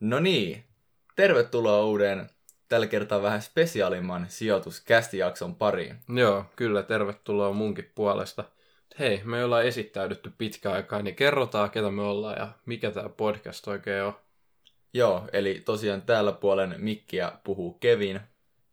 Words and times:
No 0.00 0.18
niin, 0.18 0.64
tervetuloa 1.16 1.84
uuden, 1.84 2.30
tällä 2.68 2.86
kertaa 2.86 3.22
vähän 3.22 3.42
spesiaalimman 3.42 4.26
sijoituskästijakson 4.28 5.54
pariin. 5.54 5.96
Joo, 6.08 6.44
kyllä, 6.56 6.82
tervetuloa 6.82 7.52
munkin 7.52 7.92
puolesta. 7.94 8.44
Hei, 8.98 9.20
me 9.24 9.44
ollaan 9.44 9.64
esittäydytty 9.64 10.32
pitkä 10.38 10.72
aikaa, 10.72 11.02
niin 11.02 11.16
kerrotaan, 11.16 11.70
ketä 11.70 11.90
me 11.90 12.02
ollaan 12.02 12.38
ja 12.38 12.48
mikä 12.66 12.90
tämä 12.90 13.08
podcast 13.08 13.68
oikein 13.68 14.04
on. 14.04 14.12
Joo, 14.94 15.28
eli 15.32 15.62
tosiaan 15.64 16.02
täällä 16.02 16.32
puolen 16.32 16.74
mikkiä 16.78 17.32
puhuu 17.44 17.72
Kevin. 17.72 18.20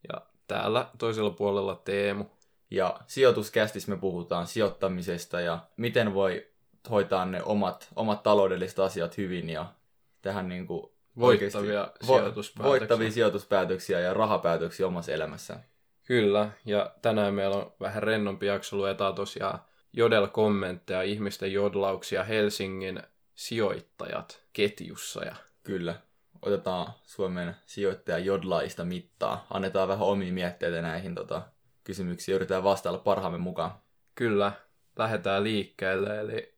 Ja 0.10 0.22
täällä 0.48 0.90
toisella 0.98 1.30
puolella 1.30 1.82
Teemu. 1.86 2.26
Ja 2.72 3.00
sijoituskästissä 3.08 3.92
me 3.92 3.98
puhutaan 3.98 4.48
sijoittamisesta 4.48 5.42
ja 5.42 5.60
miten 5.78 6.14
voi 6.14 6.48
hoitaa 6.90 7.26
ne 7.26 7.44
omat, 7.44 7.88
omat 7.96 8.24
taloudelliset 8.24 8.80
asiat 8.80 9.18
hyvin 9.18 9.50
ja 9.50 9.74
tähän 10.22 10.50
niin 10.50 10.68
kuin 10.68 10.95
Voittavia 11.20 11.82
oikeasti 11.82 12.06
sijoituspäätöksiä. 12.06 12.70
voittavia 12.70 13.12
sijoituspäätöksiä 13.12 14.00
ja 14.00 14.14
rahapäätöksiä 14.14 14.88
omassa 14.88 15.12
elämässä. 15.12 15.60
Kyllä, 16.04 16.50
ja 16.66 16.92
tänään 17.02 17.34
meillä 17.34 17.56
on 17.56 17.74
vähän 17.80 18.04
rennompi 18.04 18.46
jakso, 18.46 18.78
luetaan 18.78 19.16
tosiaan 19.16 19.60
Jodel-kommentteja, 19.94 21.02
ihmisten 21.02 21.54
jodlauksia 21.54 22.24
Helsingin 22.24 23.04
sijoittajat 23.36 24.44
ketjussa. 24.54 25.26
Ja 25.26 25.36
Kyllä. 25.64 25.96
Otetaan 26.42 26.94
Suomen 27.04 27.56
sijoittaja 27.66 28.18
jodlaista 28.18 28.86
mittaa. 28.86 29.48
Annetaan 29.50 29.88
vähän 29.88 30.08
omia 30.08 30.34
mietteitä 30.34 30.82
näihin 30.82 31.16
tota, 31.16 31.42
kysymyksiin 31.84 32.36
yritetään 32.36 32.64
vastailla 32.64 33.00
parhaamme 33.00 33.38
mukaan. 33.38 33.72
kyllä, 34.16 34.52
lähdetään 34.98 35.44
liikkeelle, 35.44 36.20
eli 36.20 36.55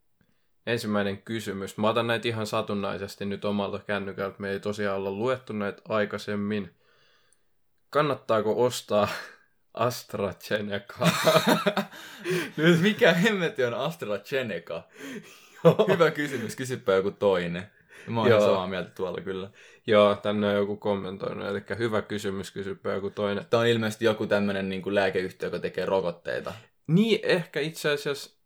ensimmäinen 0.67 1.21
kysymys. 1.21 1.77
Mä 1.77 1.89
otan 1.89 2.07
näitä 2.07 2.27
ihan 2.27 2.47
satunnaisesti 2.47 3.25
nyt 3.25 3.45
omalta 3.45 3.79
kännykältä. 3.79 4.35
Me 4.39 4.49
ei 4.51 4.59
tosiaan 4.59 4.97
olla 4.97 5.11
luettu 5.11 5.53
näitä 5.53 5.81
aikaisemmin. 5.89 6.75
Kannattaako 7.89 8.65
ostaa 8.65 9.07
AstraZenecaa? 9.73 11.09
Nyt 12.57 12.81
mikä 12.81 13.13
hemmetti 13.13 13.63
on 13.63 13.73
AstraZeneca? 13.73 14.83
Hyvä 15.87 16.11
kysymys, 16.11 16.55
kysypä 16.55 16.93
joku 16.93 17.11
toinen. 17.11 17.71
Mä 18.07 18.19
oon 18.19 18.29
Joo. 18.29 18.41
samaa 18.41 18.67
mieltä 18.67 18.89
tuolla 18.89 19.21
kyllä. 19.21 19.49
Joo, 19.87 20.15
tänne 20.15 20.47
on 20.47 20.55
joku 20.55 20.77
kommentoinut, 20.77 21.47
eli 21.47 21.61
hyvä 21.77 22.01
kysymys, 22.01 22.51
kysypä 22.51 22.93
joku 22.93 23.09
toinen. 23.09 23.45
Tämä 23.49 23.61
on 23.61 23.67
ilmeisesti 23.67 24.05
joku 24.05 24.27
tämmönen 24.27 24.69
niin 24.69 24.95
lääkeyhtiö, 24.95 25.47
joka 25.47 25.59
tekee 25.59 25.85
rokotteita. 25.85 26.53
Niin, 26.87 27.19
ehkä 27.23 27.59
itse 27.59 27.89
asiassa... 27.89 28.36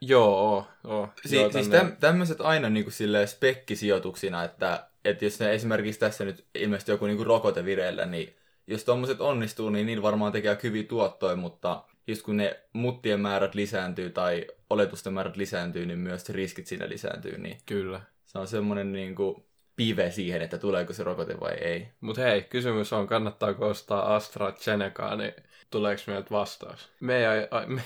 Joo, 0.00 0.66
joo. 0.84 1.08
Si- 1.26 1.36
joo 1.36 1.52
siis 1.52 1.68
täm- 1.68 1.96
tämmöiset 2.00 2.40
aina 2.40 2.70
niin 2.70 2.84
kuin 2.84 2.92
silleen 2.92 3.28
spekkisijoituksina, 3.28 4.44
että, 4.44 4.88
että 5.04 5.24
jos 5.24 5.40
ne 5.40 5.54
esimerkiksi 5.54 6.00
tässä 6.00 6.24
nyt 6.24 6.44
ilmeisesti 6.54 6.92
joku 6.92 7.06
niin 7.06 7.16
kuin 7.16 7.26
rokote 7.26 7.64
vireillä, 7.64 8.06
niin 8.06 8.36
jos 8.66 8.84
tommoset 8.84 9.20
onnistuu, 9.20 9.70
niin 9.70 9.86
niillä 9.86 10.02
varmaan 10.02 10.32
tekee 10.32 10.58
hyviä 10.62 10.82
tuottoja, 10.82 11.36
mutta 11.36 11.84
just 12.06 12.22
kun 12.22 12.36
ne 12.36 12.60
muttien 12.72 13.20
määrät 13.20 13.54
lisääntyy 13.54 14.10
tai 14.10 14.46
oletusten 14.70 15.12
määrät 15.12 15.36
lisääntyy, 15.36 15.86
niin 15.86 15.98
myös 15.98 16.28
riskit 16.28 16.66
siinä 16.66 16.88
lisääntyy, 16.88 17.38
niin 17.38 17.58
Kyllä. 17.66 18.00
se 18.24 18.38
on 18.38 18.48
semmoinen 18.48 18.92
niin 18.92 19.14
kuin 19.14 19.45
pive 19.76 20.10
siihen, 20.10 20.42
että 20.42 20.58
tuleeko 20.58 20.92
se 20.92 21.04
rokote 21.04 21.40
vai 21.40 21.52
ei. 21.54 21.88
Mutta 22.00 22.22
hei, 22.22 22.42
kysymys 22.42 22.92
on, 22.92 23.06
kannattaako 23.06 23.66
ostaa 23.66 24.16
AstraZenecaa, 24.16 25.16
niin 25.16 25.32
tuleeko 25.70 26.02
meiltä 26.06 26.30
vastaus? 26.30 26.92
Me 27.00 27.16
ei, 27.16 27.48
me, 27.66 27.82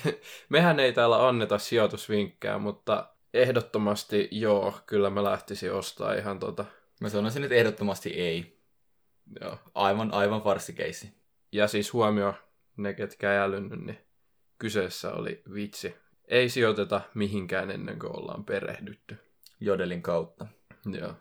mehän 0.49 0.81
ei 0.81 0.93
täällä 0.93 1.29
anneta 1.29 1.59
sijoitusvinkkejä, 1.59 2.59
mutta 2.59 3.09
ehdottomasti 3.35 4.29
joo, 4.31 4.75
kyllä 4.87 5.11
mä 5.11 5.25
lähtisin 5.25 5.73
ostaa 5.73 6.15
ihan 6.15 6.39
tota, 6.39 6.65
Mä 7.01 7.09
sanoisin, 7.09 7.43
että 7.43 7.55
ehdottomasti 7.55 8.11
ei. 8.11 8.61
joo. 9.41 9.59
Aivan, 9.75 10.15
aivan 10.15 10.43
farssikeissi. 10.43 11.13
Ja 11.53 11.69
siis 11.69 11.93
huomio, 11.93 12.35
ne 12.77 12.95
ketkä 12.95 13.33
ei 13.33 13.39
älynnyt, 13.39 13.81
niin 13.81 13.99
kyseessä 14.59 15.13
oli 15.13 15.43
vitsi. 15.55 15.95
Ei 16.29 16.49
sijoiteta 16.49 17.01
mihinkään 17.15 17.71
ennen 17.71 17.99
kuin 17.99 18.17
ollaan 18.17 18.45
perehdytty. 18.45 19.17
Jodelin 19.61 20.03
kautta. 20.03 20.47
Joo. 21.01 21.15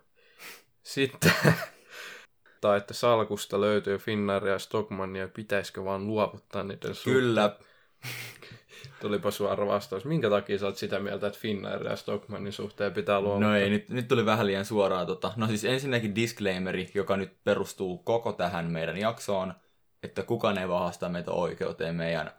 Sitten, 0.83 1.31
tai 2.61 2.77
että 2.77 2.93
salkusta 2.93 3.61
löytyy 3.61 3.97
Finnairia 3.97 4.53
ja 4.53 4.59
Stockmannia, 4.59 5.27
pitäisikö 5.27 5.85
vaan 5.85 6.07
luovuttaa 6.07 6.63
niiden 6.63 6.95
suhteen? 6.95 7.15
Kyllä, 7.15 7.55
Tulipa 9.01 9.31
suora 9.31 9.67
vastaus. 9.67 10.05
Minkä 10.05 10.29
takia 10.29 10.57
sä 10.57 10.65
oot 10.65 10.77
sitä 10.77 10.99
mieltä, 10.99 11.27
että 11.27 11.39
Finnair 11.39 11.87
ja 11.87 11.95
Stockmannin 11.95 12.53
suhteen 12.53 12.93
pitää 12.93 13.21
luovuttaa? 13.21 13.49
No 13.49 13.55
ei, 13.55 13.69
nyt, 13.69 13.89
nyt 13.89 14.07
tuli 14.07 14.25
vähän 14.25 14.47
liian 14.47 14.65
suoraan. 14.65 15.07
Tota. 15.07 15.33
No 15.35 15.47
siis 15.47 15.65
ensinnäkin 15.65 16.15
disclaimeri, 16.15 16.91
joka 16.93 17.17
nyt 17.17 17.43
perustuu 17.43 17.97
koko 17.97 18.33
tähän 18.33 18.71
meidän 18.71 18.97
jaksoon, 18.97 19.53
että 20.03 20.23
kukaan 20.23 20.57
ei 20.57 20.67
vahasta 20.67 21.09
meitä 21.09 21.31
oikeuteen 21.31 21.95
meidän 21.95 22.31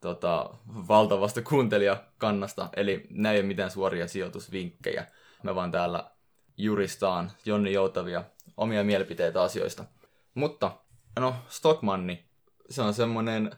tota, 0.00 0.50
valtavasta 0.88 1.42
kuuntelijakannasta. 1.42 2.68
Eli 2.76 3.06
nämä 3.10 3.32
ei 3.32 3.40
ole 3.40 3.46
mitään 3.46 3.70
suoria 3.70 4.08
sijoitusvinkkejä. 4.08 5.06
Me 5.42 5.54
vaan 5.54 5.70
täällä 5.70 6.10
juristaan 6.56 7.32
Jonni 7.44 7.72
Joutavia 7.72 8.24
omia 8.56 8.84
mielipiteitä 8.84 9.42
asioista. 9.42 9.84
Mutta, 10.34 10.72
no, 11.20 11.34
Stockmanni, 11.48 12.24
se 12.70 12.82
on 12.82 12.94
semmoinen 12.94 13.50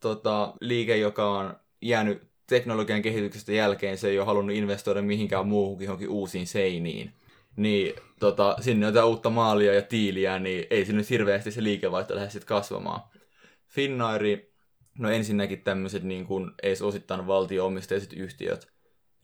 tota, 0.00 0.54
liike, 0.60 0.96
joka 0.96 1.30
on 1.30 1.56
jäänyt 1.82 2.32
teknologian 2.46 3.02
kehityksestä 3.02 3.52
jälkeen, 3.52 3.98
se 3.98 4.08
ei 4.08 4.18
ole 4.18 4.26
halunnut 4.26 4.56
investoida 4.56 5.02
mihinkään 5.02 5.46
muuhunkin 5.46 5.84
johonkin 5.84 6.08
uusiin 6.08 6.46
seiniin. 6.46 7.12
Niin 7.56 7.94
tota, 8.20 8.56
sinne 8.60 8.86
jotain 8.86 9.06
uutta 9.06 9.30
maalia 9.30 9.74
ja 9.74 9.82
tiiliä, 9.82 10.38
niin 10.38 10.66
ei 10.70 10.84
nyt 10.84 11.10
hirveästi 11.10 11.50
se 11.50 11.62
liikevaihto 11.62 12.14
lähde 12.14 12.30
sitten 12.30 12.48
kasvamaan. 12.48 13.00
Finnairi, 13.68 14.54
no 14.98 15.10
ensinnäkin 15.10 15.62
tämmöiset 15.62 16.02
niin 16.02 16.26
kuin 16.26 16.50
edes 16.62 16.82
osittain 16.82 17.26
valtio-omisteiset 17.26 18.12
yhtiöt, 18.12 18.72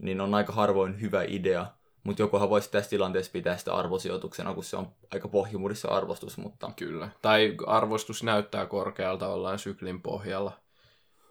niin 0.03 0.21
on 0.21 0.35
aika 0.35 0.53
harvoin 0.53 1.01
hyvä 1.01 1.23
idea, 1.23 1.67
mutta 2.09 2.23
jokuhan 2.23 2.51
voisi 2.51 2.71
tässä 2.71 2.91
tilanteessa 2.91 3.33
pitää 3.33 3.57
sitä 3.57 3.75
arvosijoituksena, 3.75 4.55
kun 4.55 4.65
se 4.65 4.77
on 4.77 4.89
aika 5.11 5.29
pohjimudissa 5.29 5.89
arvostus, 5.89 6.39
mutta 6.39 6.71
Kyllä. 6.77 7.09
Tai 7.23 7.55
arvostus 7.67 8.23
näyttää 8.23 8.67
korkealta, 8.67 9.29
ollaan 9.29 9.59
syklin 9.59 10.03
pohjalla. 10.03 10.53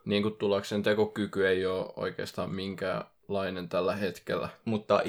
Niin 0.06 0.24
kuin 0.24 0.36
tuloksen 0.36 0.84
tekokyky 0.84 1.48
ei 1.48 1.66
ole 1.66 1.94
oikeastaan 1.96 2.52
minkäänlainen 2.52 3.70
tällä 3.70 3.96
hetkellä. 3.96 4.50
mutta 4.66 5.02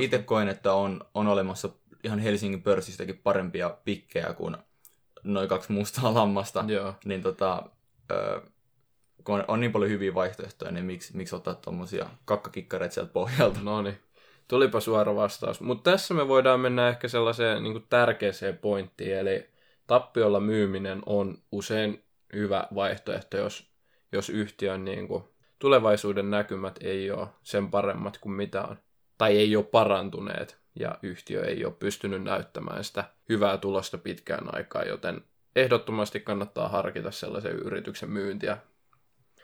itse 0.00 0.18
koen, 0.18 0.48
että 0.48 0.72
on, 0.72 1.00
on 1.14 1.26
olemassa 1.26 1.68
ihan 2.04 2.18
Helsingin 2.18 2.62
pörssistäkin 2.62 3.18
parempia 3.18 3.76
pikkejä 3.84 4.32
kuin 4.32 4.56
noin 5.24 5.48
kaksi 5.48 5.72
mustaa 5.72 6.14
lammasta. 6.20 6.64
Joo. 6.68 6.94
Niin 7.04 7.22
tota, 7.22 7.62
ö, 8.10 8.40
kun 9.24 9.34
on, 9.34 9.44
on 9.48 9.60
niin 9.60 9.72
paljon 9.72 9.90
hyviä 9.90 10.14
vaihtoehtoja, 10.14 10.70
niin 10.70 10.84
miksi, 10.84 11.16
miksi 11.16 11.36
ottaa 11.36 11.54
tommosia 11.54 12.10
kakkakikkareita 12.24 12.94
sieltä 12.94 13.12
pohjalta? 13.12 13.60
No 13.62 13.82
niin. 13.82 13.98
Tulipa 14.50 14.80
suora 14.80 15.16
vastaus. 15.16 15.60
Mutta 15.60 15.90
tässä 15.90 16.14
me 16.14 16.28
voidaan 16.28 16.60
mennä 16.60 16.88
ehkä 16.88 17.08
sellaiseen 17.08 17.62
niin 17.62 17.86
tärkeäseen 17.88 18.58
pointtiin, 18.58 19.16
eli 19.16 19.50
tappiolla 19.86 20.40
myyminen 20.40 21.02
on 21.06 21.38
usein 21.52 22.04
hyvä 22.32 22.66
vaihtoehto, 22.74 23.36
jos, 23.36 23.70
jos 24.12 24.30
yhtiön 24.30 24.84
niin 24.84 25.08
kuin, 25.08 25.24
tulevaisuuden 25.58 26.30
näkymät 26.30 26.78
ei 26.80 27.10
ole 27.10 27.28
sen 27.42 27.70
paremmat 27.70 28.18
kuin 28.18 28.32
mitä 28.32 28.62
on, 28.62 28.76
tai 29.18 29.38
ei 29.38 29.56
ole 29.56 29.64
parantuneet, 29.64 30.58
ja 30.74 30.98
yhtiö 31.02 31.44
ei 31.44 31.64
ole 31.64 31.74
pystynyt 31.78 32.22
näyttämään 32.22 32.84
sitä 32.84 33.04
hyvää 33.28 33.58
tulosta 33.58 33.98
pitkään 33.98 34.54
aikaa, 34.54 34.82
joten 34.82 35.24
ehdottomasti 35.56 36.20
kannattaa 36.20 36.68
harkita 36.68 37.10
sellaisen 37.10 37.52
yrityksen 37.52 38.10
myyntiä 38.10 38.58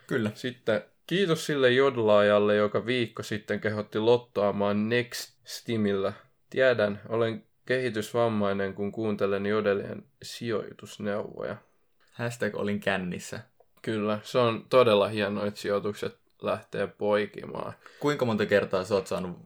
Kyllä. 0.07 0.31
sitten 0.33 0.83
kiitos 1.07 1.45
sille 1.45 1.71
jodlaajalle, 1.71 2.55
joka 2.55 2.85
viikko 2.85 3.23
sitten 3.23 3.59
kehotti 3.59 3.99
lottoamaan 3.99 4.89
Next 4.89 5.37
Stimillä. 5.45 6.13
Tiedän, 6.49 7.01
olen 7.09 7.43
kehitysvammainen, 7.65 8.73
kun 8.73 8.91
kuuntelen 8.91 9.45
jodelien 9.45 10.03
sijoitusneuvoja. 10.23 11.55
Hashtag 12.11 12.55
olin 12.55 12.79
kännissä. 12.79 13.39
Kyllä, 13.81 14.19
se 14.23 14.37
on 14.37 14.65
todella 14.69 15.07
hienoa, 15.07 15.45
että 15.45 15.59
sijoitukset 15.59 16.17
lähtee 16.41 16.87
poikimaan. 16.87 17.73
Kuinka 17.99 18.25
monta 18.25 18.45
kertaa 18.45 18.83
sä 18.83 18.95
oot 18.95 19.07
saanut 19.07 19.37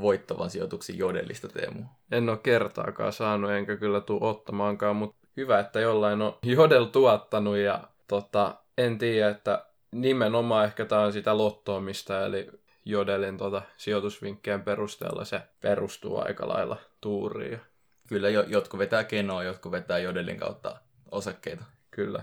voittavan 0.00 0.50
sijoituksen 0.50 0.98
jodellista, 0.98 1.48
Teemu? 1.48 1.82
En 2.12 2.28
ole 2.28 2.38
kertaakaan 2.38 3.12
saanut, 3.12 3.50
enkä 3.50 3.76
kyllä 3.76 4.00
tuu 4.00 4.18
ottamaankaan, 4.24 4.96
mutta 4.96 5.16
hyvä, 5.36 5.58
että 5.60 5.80
jollain 5.80 6.22
on 6.22 6.38
jodel 6.42 6.84
tuottanut 6.84 7.56
ja 7.56 7.84
tota, 8.08 8.54
en 8.78 8.98
tiedä, 8.98 9.28
että 9.28 9.64
nimenomaan 9.92 10.64
ehkä 10.64 10.84
tämä 10.84 11.02
on 11.02 11.12
sitä 11.12 11.36
lottoamista, 11.38 12.26
eli 12.26 12.50
jodelin 12.84 13.38
tota, 13.38 13.62
sijoitusvinkkeen 13.76 14.62
perusteella 14.62 15.24
se 15.24 15.40
perustuu 15.60 16.20
aika 16.20 16.48
lailla 16.48 16.76
tuuriin. 17.00 17.60
Kyllä, 18.08 18.28
jo, 18.28 18.42
jotkut 18.42 18.78
vetää 18.78 19.04
kenoa, 19.04 19.44
jotkut 19.44 19.72
vetää 19.72 19.98
jodelin 19.98 20.38
kautta 20.38 20.76
osakkeita. 21.10 21.64
Kyllä. 21.90 22.22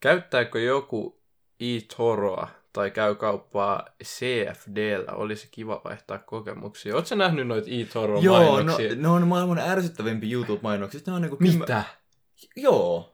Käyttääkö 0.00 0.60
joku 0.60 1.22
eToroa 1.60 2.48
tai 2.72 2.90
käy 2.90 3.14
kauppaa 3.14 3.86
CFDllä. 4.04 5.12
Olisi 5.12 5.48
kiva 5.50 5.80
vaihtaa 5.84 6.18
kokemuksia. 6.18 6.94
Oletko 6.94 7.14
nähnyt 7.14 7.46
noita 7.46 7.68
eToro-mainoksia? 7.70 8.86
Joo, 8.86 8.94
no, 8.94 9.02
ne 9.02 9.08
on 9.08 9.28
maailman 9.28 9.58
ärsyttävimpiä 9.58 10.32
YouTube-mainoksia. 10.32 11.00
Ne 11.06 11.12
on 11.12 11.22
niinku 11.22 11.36
kymmä- 11.36 11.58
Mitä? 11.58 11.84
Joo. 12.56 13.11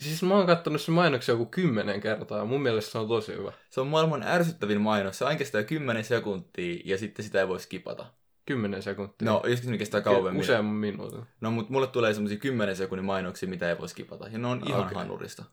Siis 0.00 0.22
mä 0.22 0.34
oon 0.34 0.46
kattonut 0.46 0.80
sen 0.80 0.94
mainoksia 0.94 1.32
joku 1.32 1.46
kymmenen 1.46 2.00
kertaa. 2.00 2.44
Mun 2.44 2.62
mielestä 2.62 2.92
se 2.92 2.98
on 2.98 3.08
tosi 3.08 3.32
hyvä. 3.32 3.52
Se 3.70 3.80
on 3.80 3.86
maailman 3.86 4.22
ärsyttävin 4.22 4.80
mainos. 4.80 5.18
Se 5.18 5.24
aina 5.24 5.38
kestää 5.38 5.62
10 5.62 6.04
sekuntia 6.04 6.82
ja 6.84 6.98
sitten 6.98 7.24
sitä 7.24 7.40
ei 7.40 7.48
voi 7.48 7.60
skipata. 7.60 8.06
Kymmenen 8.46 8.82
sekuntia. 8.82 9.30
No, 9.30 9.42
joskus 9.46 9.68
ne 9.68 9.78
kestää 9.78 10.00
kauemmin. 10.00 10.40
Useamman 10.40 10.74
minuutin. 10.74 11.22
No, 11.40 11.50
mutta 11.50 11.72
mulle 11.72 11.86
tulee 11.86 12.14
semmosia 12.14 12.38
10 12.38 12.76
sekunnin 12.76 13.04
mainoksia, 13.04 13.48
mitä 13.48 13.68
ei 13.68 13.78
voi 13.78 13.88
skipata. 13.88 14.28
Ja 14.28 14.38
ne 14.38 14.46
on 14.46 14.62
ihan 14.66 14.86
Okei. 14.86 14.94
hanurista. 14.94 15.44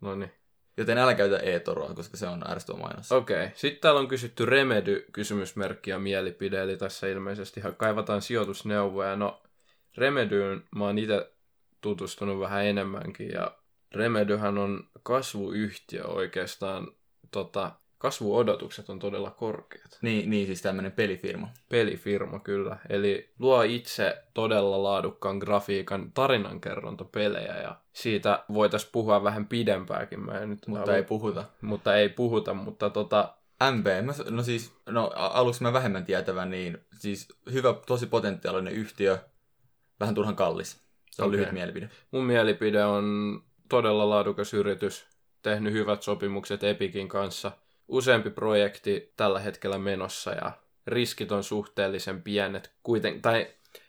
No 0.00 0.14
niin. 0.14 0.32
Joten 0.76 0.98
älä 0.98 1.14
käytä 1.14 1.38
e-toroa, 1.38 1.94
koska 1.94 2.16
se 2.16 2.26
on 2.26 2.50
ärsyttävä 2.50 2.78
mainos. 2.78 3.12
Okei. 3.12 3.44
Okay. 3.44 3.50
Sitten 3.54 3.80
täällä 3.80 4.00
on 4.00 4.08
kysytty 4.08 4.46
Remedy 4.46 5.06
kysymysmerkki 5.12 5.90
ja 5.90 5.98
mielipide, 5.98 6.62
eli 6.62 6.76
tässä 6.76 7.06
ilmeisesti 7.06 7.60
ihan 7.60 7.76
kaivataan 7.76 8.22
sijoitusneuvoja. 8.22 9.16
No, 9.16 9.42
Remedyyn 9.96 10.64
mä 10.76 10.84
oon 10.84 10.98
itse 10.98 11.32
tutustunut 11.80 12.40
vähän 12.40 12.64
enemmänkin, 12.64 13.28
ja 13.28 13.56
Remedyhän 13.94 14.58
on 14.58 14.84
kasvuyhtiö 15.02 16.04
oikeastaan, 16.04 16.88
tota, 17.30 17.72
kasvuodotukset 17.98 18.90
on 18.90 18.98
todella 18.98 19.30
korkeat. 19.30 19.98
Niin, 20.02 20.30
niin 20.30 20.46
siis 20.46 20.62
tämmönen 20.62 20.92
pelifirma. 20.92 21.48
Pelifirma 21.68 22.38
kyllä, 22.38 22.76
eli 22.88 23.32
luo 23.38 23.62
itse 23.62 24.22
todella 24.34 24.82
laadukkaan 24.82 25.38
grafiikan 25.38 26.12
tarinankerrontapelejä, 26.12 27.60
ja 27.60 27.76
siitä 27.92 28.44
voitaisiin 28.52 28.92
puhua 28.92 29.24
vähän 29.24 29.46
pidempääkin. 29.46 30.20
Mä 30.20 30.32
en 30.32 30.50
nyt 30.50 30.66
Mutta 30.66 30.80
halua- 30.80 30.96
ei 30.96 31.02
puhuta. 31.02 31.44
mutta 31.60 31.96
ei 31.96 32.08
puhuta, 32.08 32.54
mutta 32.54 32.90
tota, 32.90 33.34
s- 34.12 34.30
no 34.30 34.42
siis, 34.42 34.72
no 34.86 35.10
aluksi 35.14 35.62
mä 35.62 35.72
vähemmän 35.72 36.04
tietävän, 36.04 36.50
niin 36.50 36.78
siis 36.98 37.28
hyvä, 37.52 37.74
tosi 37.86 38.06
potentiaalinen 38.06 38.72
yhtiö, 38.72 39.18
vähän 40.00 40.14
turhan 40.14 40.36
kallis. 40.36 40.82
Se 41.10 41.22
on 41.22 41.28
Okei. 41.28 41.40
lyhyt 41.40 41.52
mielipide. 41.52 41.90
Mun 42.10 42.24
mielipide 42.24 42.84
on 42.84 43.04
todella 43.72 44.08
laadukas 44.08 44.54
yritys, 44.54 45.06
tehnyt 45.42 45.72
hyvät 45.72 46.02
sopimukset 46.02 46.64
Epicin 46.64 47.08
kanssa. 47.08 47.52
Useampi 47.88 48.30
projekti 48.30 49.12
tällä 49.16 49.40
hetkellä 49.40 49.78
menossa 49.78 50.30
ja 50.30 50.52
riskit 50.86 51.32
on 51.32 51.44
suhteellisen 51.44 52.22
pienet. 52.22 52.72
Kuiten, 52.82 53.22
tai 53.22 53.46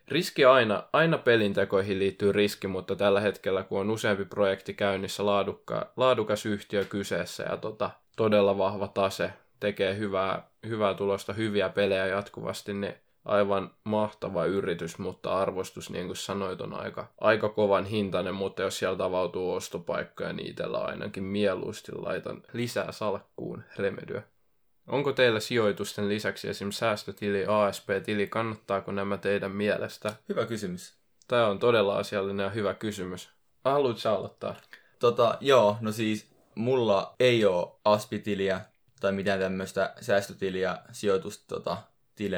riski 0.07 0.45
aina, 0.45 0.83
aina 0.93 1.17
pelintekoihin 1.17 1.99
liittyy 1.99 2.31
riski, 2.31 2.67
mutta 2.67 2.95
tällä 2.95 3.19
hetkellä 3.19 3.63
kun 3.63 3.79
on 3.79 3.89
useampi 3.89 4.25
projekti 4.25 4.73
käynnissä, 4.73 5.25
laadukka, 5.25 5.91
laadukas 5.97 6.45
yhtiö 6.45 6.85
kyseessä 6.85 7.43
ja 7.43 7.57
tota, 7.57 7.89
todella 8.15 8.57
vahva 8.57 8.87
tase, 8.87 9.33
tekee 9.59 9.97
hyvää, 9.97 10.47
hyvää 10.67 10.93
tulosta, 10.93 11.33
hyviä 11.33 11.69
pelejä 11.69 12.07
jatkuvasti, 12.07 12.73
niin 12.73 12.93
aivan 13.25 13.71
mahtava 13.83 14.45
yritys, 14.45 14.97
mutta 14.97 15.41
arvostus, 15.41 15.89
niin 15.89 16.05
kuin 16.05 16.17
sanoit, 16.17 16.61
on 16.61 16.73
aika, 16.73 17.07
aika 17.21 17.49
kovan 17.49 17.85
hintainen, 17.85 18.35
mutta 18.35 18.61
jos 18.61 18.79
sieltä 18.79 19.05
avautuu 19.05 19.53
ostopaikkoja, 19.53 20.33
niin 20.33 20.49
itsellä 20.49 20.77
ainakin 20.77 21.23
mieluusti 21.23 21.91
laitan 21.95 22.43
lisää 22.53 22.91
salkkuun 22.91 23.63
Remedyä. 23.77 24.23
Onko 24.87 25.11
teillä 25.11 25.39
sijoitusten 25.39 26.09
lisäksi 26.09 26.49
esimerkiksi 26.49 26.79
säästötili, 26.79 27.45
ASP-tili, 27.47 28.27
kannattaako 28.27 28.91
nämä 28.91 29.17
teidän 29.17 29.51
mielestä? 29.51 30.13
Hyvä 30.29 30.45
kysymys. 30.45 30.93
Tämä 31.27 31.47
on 31.47 31.59
todella 31.59 31.97
asiallinen 31.97 32.43
ja 32.43 32.49
hyvä 32.49 32.73
kysymys. 32.73 33.29
Haluatko 33.65 34.09
aloittaa? 34.09 34.55
Tota, 34.99 35.37
joo, 35.41 35.77
no 35.81 35.91
siis 35.91 36.33
mulla 36.55 37.15
ei 37.19 37.45
ole 37.45 37.71
aspitiliä 37.85 38.61
tai 38.99 39.11
mitään 39.11 39.39
tämmöistä 39.39 39.93
säästötiliä 40.01 40.77
sijoitustiliä 40.91 41.47
tota, 41.47 41.77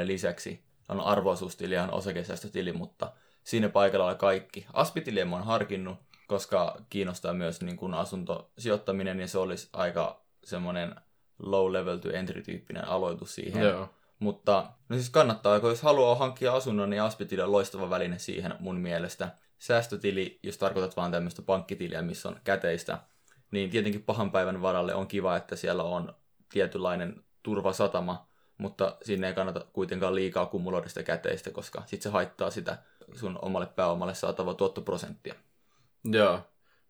lisäksi. 0.04 0.65
On 0.90 1.02
arvoisuustili 1.02 1.76
ja 1.76 1.84
on 1.84 1.94
osakesäästötili, 1.94 2.74
mutta 2.74 3.12
siinä 3.44 3.70
paikalla 3.70 4.06
on 4.06 4.18
kaikki. 4.18 4.66
Aspitiliä 4.74 5.26
mä 5.26 5.36
oon 5.36 5.46
harkinnut, 5.46 5.98
koska 6.28 6.78
kiinnostaa 6.90 7.34
myös 7.34 7.62
niin 7.62 7.78
kuin 7.78 7.94
asuntosijoittaminen 7.94 9.20
ja 9.20 9.28
se 9.28 9.38
olisi 9.38 9.70
aika 9.74 10.22
semmoinen 10.44 10.96
low 11.40 11.74
level 11.74 11.98
to 11.98 12.10
entry 12.10 12.42
tyyppinen 12.42 12.88
aloitus 12.88 13.36
siihen. 13.36 13.64
Joo. 13.64 13.90
Mutta 14.20 14.72
no 14.90 14.96
siis 14.96 15.10
kannattaa, 15.10 15.60
kun 15.60 15.70
jos 15.70 15.82
haluaa 15.82 16.16
hankkia 16.16 16.54
asunnon, 16.54 16.90
niin 16.90 17.02
Aspitili 17.02 17.42
on 17.42 17.52
loistava 17.52 17.90
väline 17.90 18.20
siihen 18.20 18.56
mun 18.60 18.80
mielestä. 18.80 19.30
Säästötili, 19.60 20.40
jos 20.44 20.58
tarkoitat 20.58 20.98
vaan 20.98 21.12
tämmöistä 21.12 21.42
pankkitiliä, 21.42 22.02
missä 22.02 22.30
on 22.30 22.40
käteistä, 22.44 23.00
niin 23.52 23.70
tietenkin 23.70 24.04
pahan 24.04 24.32
päivän 24.32 24.62
varalle 24.62 24.96
on 24.96 25.08
kiva, 25.08 25.38
että 25.38 25.56
siellä 25.56 25.84
on 25.84 26.16
tietynlainen 26.54 27.24
turvasatama, 27.44 28.28
mutta 28.58 28.98
sinne 29.02 29.28
ei 29.28 29.34
kannata 29.34 29.66
kuitenkaan 29.74 30.16
liikaa 30.16 30.46
kumuloida 30.46 30.90
sitä 30.90 31.04
käteistä, 31.04 31.52
koska 31.52 31.84
sitten 31.86 32.04
se 32.04 32.10
haittaa 32.10 32.52
sitä 32.52 32.78
sun 33.14 33.40
omalle 33.42 33.68
pääomalle 33.68 34.14
saatavaa 34.14 34.54
tuottoprosenttia. 34.54 35.36
Joo. 36.06 36.40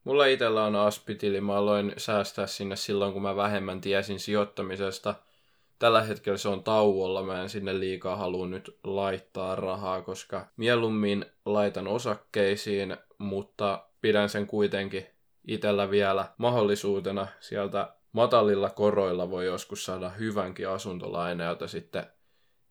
Mulla 0.03 0.25
itsellä 0.25 0.65
on 0.65 0.75
aspitili. 0.75 1.41
Mä 1.41 1.56
aloin 1.56 1.94
säästää 1.97 2.47
sinne 2.47 2.75
silloin, 2.75 3.13
kun 3.13 3.21
mä 3.21 3.35
vähemmän 3.35 3.81
tiesin 3.81 4.19
sijoittamisesta. 4.19 5.15
Tällä 5.79 6.01
hetkellä 6.01 6.38
se 6.38 6.50
on 6.50 6.63
tauolla. 6.63 7.23
Mä 7.23 7.41
en 7.41 7.50
sinne 7.50 7.79
liikaa 7.79 8.15
halua 8.15 8.47
nyt 8.47 8.79
laittaa 8.83 9.56
rahaa, 9.56 10.01
koska 10.01 10.47
mieluummin 10.57 11.25
laitan 11.45 11.88
osakkeisiin, 11.88 12.97
mutta 13.18 13.85
pidän 14.01 14.29
sen 14.29 14.47
kuitenkin 14.47 15.06
itsellä 15.47 15.91
vielä 15.91 16.25
mahdollisuutena 16.38 17.27
sieltä 17.39 17.94
matalilla 18.15 18.69
koroilla 18.69 19.29
voi 19.29 19.45
joskus 19.45 19.85
saada 19.85 20.09
hyvänkin 20.09 20.69
asuntolaina, 20.69 21.44
jota 21.44 21.67
sitten 21.67 22.06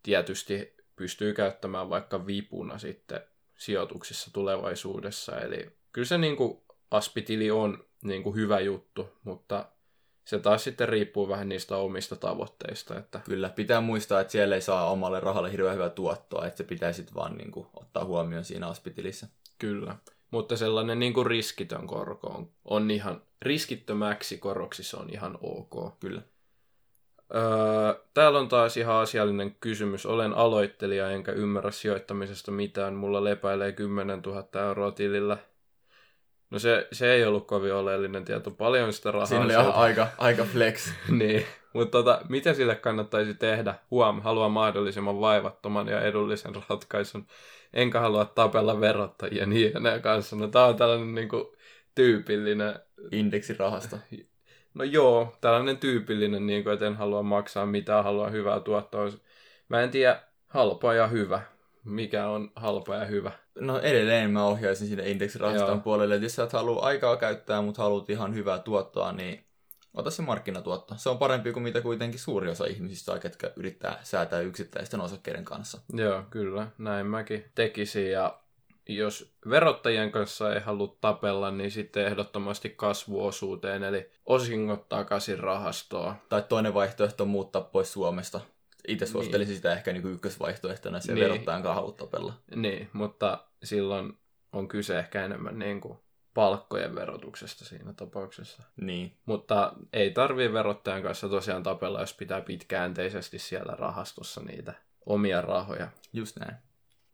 tietysti 0.02 0.76
pystyy 0.96 1.32
käyttämään 1.32 1.90
vaikka 1.90 2.26
vipuna 2.26 2.78
sitten 2.78 3.20
sijoituksissa 3.58 4.32
tulevaisuudessa. 4.32 5.40
Eli 5.40 5.70
kyllä 5.92 6.06
se 6.06 6.18
niin 6.18 6.36
kuin 6.36 6.60
aspitili 6.90 7.50
on 7.50 7.84
niin 8.04 8.22
kuin 8.22 8.36
hyvä 8.36 8.60
juttu, 8.60 9.08
mutta 9.24 9.68
se 10.24 10.38
taas 10.38 10.64
sitten 10.64 10.88
riippuu 10.88 11.28
vähän 11.28 11.48
niistä 11.48 11.76
omista 11.76 12.16
tavoitteista. 12.16 12.98
Että 12.98 13.20
Kyllä, 13.24 13.48
pitää 13.48 13.80
muistaa, 13.80 14.20
että 14.20 14.30
siellä 14.30 14.54
ei 14.54 14.60
saa 14.60 14.90
omalle 14.90 15.20
rahalle 15.20 15.52
hirveän 15.52 15.74
hyvää 15.74 15.90
tuottoa, 15.90 16.46
että 16.46 16.58
se 16.58 16.64
pitää 16.64 16.92
sitten 16.92 17.14
vaan 17.14 17.36
niin 17.36 17.50
kuin, 17.50 17.66
ottaa 17.74 18.04
huomioon 18.04 18.44
siinä 18.44 18.68
Aspitilissä. 18.68 19.28
kyllä. 19.58 19.96
Mutta 20.34 20.56
sellainen 20.56 20.98
niin 20.98 21.12
kuin 21.14 21.26
riskitön 21.26 21.86
korko 21.86 22.26
on, 22.26 22.48
on 22.64 22.90
ihan, 22.90 23.22
riskittömäksi 23.42 24.38
koroksi 24.38 24.84
se 24.84 24.96
on 24.96 25.10
ihan 25.10 25.38
ok. 25.42 26.00
Kyllä. 26.00 26.22
Öö, 27.34 27.94
täällä 28.14 28.38
on 28.38 28.48
taas 28.48 28.76
ihan 28.76 28.96
asiallinen 28.96 29.56
kysymys. 29.60 30.06
Olen 30.06 30.32
aloittelija 30.32 31.10
enkä 31.10 31.32
ymmärrä 31.32 31.70
sijoittamisesta 31.70 32.50
mitään. 32.50 32.94
Mulla 32.94 33.24
lepäilee 33.24 33.72
10 33.72 34.20
000 34.26 34.62
euroa 34.68 34.90
tilillä. 34.90 35.36
No 36.50 36.58
se, 36.58 36.88
se 36.92 37.12
ei 37.12 37.24
ollut 37.24 37.46
kovin 37.46 37.74
oleellinen 37.74 38.24
tieto. 38.24 38.50
Paljon 38.50 38.92
sitä 38.92 39.10
rahaa. 39.10 39.26
Siinä 39.26 39.44
oli 39.44 39.52
sieltä- 39.52 39.70
aika, 39.70 40.08
aika 40.18 40.44
flex. 40.44 40.92
niin, 41.18 41.46
mutta 41.74 41.98
tota, 41.98 42.20
mitä 42.28 42.54
sille 42.54 42.74
kannattaisi 42.74 43.34
tehdä? 43.34 43.74
Huom, 43.90 44.22
haluan 44.22 44.50
mahdollisimman 44.50 45.20
vaivattoman 45.20 45.88
ja 45.88 46.00
edullisen 46.00 46.52
ratkaisun. 46.68 47.26
Enkä 47.72 48.00
halua 48.00 48.24
tapella 48.24 48.80
verottajia 48.80 49.46
niin 49.46 49.72
kanssa. 50.02 50.36
No 50.36 50.48
tää 50.48 50.64
on 50.64 50.76
tällainen 50.76 51.14
niinku 51.14 51.56
tyypillinen 51.94 52.74
Indeksirahasto. 53.12 53.98
No 54.74 54.84
joo, 54.84 55.36
tällainen 55.40 55.76
tyypillinen, 55.76 56.46
niin 56.46 56.62
kuin, 56.62 56.72
että 56.72 56.86
en 56.86 56.96
halua 56.96 57.22
maksaa 57.22 57.66
mitään, 57.66 58.04
haluan 58.04 58.32
hyvää 58.32 58.60
tuottoa. 58.60 59.10
Mä 59.68 59.80
en 59.80 59.90
tiedä, 59.90 60.20
halpa 60.48 60.94
ja 60.94 61.06
hyvä. 61.06 61.42
Mikä 61.84 62.26
on 62.26 62.50
halpa 62.56 62.94
ja 62.94 63.04
hyvä? 63.04 63.32
No 63.60 63.78
edelleen 63.78 64.30
mä 64.30 64.46
ohjaisin 64.46 64.88
sinne 64.88 65.10
indeksirahaston 65.10 65.82
puolelle, 65.82 66.14
että 66.14 66.24
jos 66.24 66.34
sä 66.34 66.44
et 66.44 66.52
halua 66.52 66.82
aikaa 66.82 67.16
käyttää, 67.16 67.62
mutta 67.62 67.82
haluat 67.82 68.10
ihan 68.10 68.34
hyvää 68.34 68.58
tuottoa, 68.58 69.12
niin 69.12 69.44
ota 69.94 70.10
se 70.10 70.22
markkinatuotto. 70.22 70.94
Se 70.98 71.08
on 71.08 71.18
parempi 71.18 71.52
kuin 71.52 71.62
mitä 71.62 71.80
kuitenkin 71.80 72.20
suuri 72.20 72.50
osa 72.50 72.66
ihmisistä 72.66 73.04
saa, 73.04 73.18
ketkä 73.18 73.50
yrittää 73.56 74.00
säätää 74.02 74.40
yksittäisten 74.40 75.00
osakkeiden 75.00 75.44
kanssa. 75.44 75.80
Joo, 75.92 76.22
kyllä, 76.30 76.66
näin 76.78 77.06
mäkin 77.06 77.44
tekisin. 77.54 78.10
Ja 78.10 78.40
jos 78.88 79.34
verottajien 79.50 80.10
kanssa 80.12 80.54
ei 80.54 80.60
halua 80.60 80.96
tapella, 81.00 81.50
niin 81.50 81.70
sitten 81.70 82.06
ehdottomasti 82.06 82.70
kasvuosuuteen, 82.70 83.82
eli 83.84 84.10
osingot 84.26 84.88
takaisin 84.88 85.38
rahastoon. 85.38 86.14
Tai 86.28 86.42
toinen 86.48 86.74
vaihtoehto 86.74 87.24
on 87.24 87.28
muuttaa 87.28 87.62
pois 87.62 87.92
Suomesta. 87.92 88.40
Itse 88.88 89.06
suosittelisin 89.06 89.56
sitä 89.56 89.72
ehkä 89.72 89.92
niin 89.92 90.12
ykkösvaihtoehtona, 90.12 90.98
ei 90.98 91.14
Niin. 91.14 91.24
verottajan 91.24 91.62
kanssa 91.62 91.74
halua 91.74 91.92
tapella. 91.92 92.32
Niin, 92.56 92.90
mutta 92.92 93.44
silloin 93.64 94.18
on 94.52 94.68
kyse 94.68 94.98
ehkä 94.98 95.24
enemmän 95.24 95.58
niin 95.58 95.80
kuin 95.80 95.98
palkkojen 96.34 96.94
verotuksesta 96.94 97.64
siinä 97.64 97.92
tapauksessa. 97.92 98.62
Niin, 98.76 99.16
Mutta 99.26 99.72
ei 99.92 100.10
tarvii 100.10 100.52
verottajan 100.52 101.02
kanssa 101.02 101.28
tosiaan 101.28 101.62
tapella, 101.62 102.00
jos 102.00 102.14
pitää 102.14 102.40
pitkäänteisesti 102.40 103.38
siellä 103.38 103.76
rahastossa 103.78 104.40
niitä 104.40 104.74
omia 105.06 105.40
rahoja. 105.40 105.88
just 106.12 106.36
näin. 106.36 106.56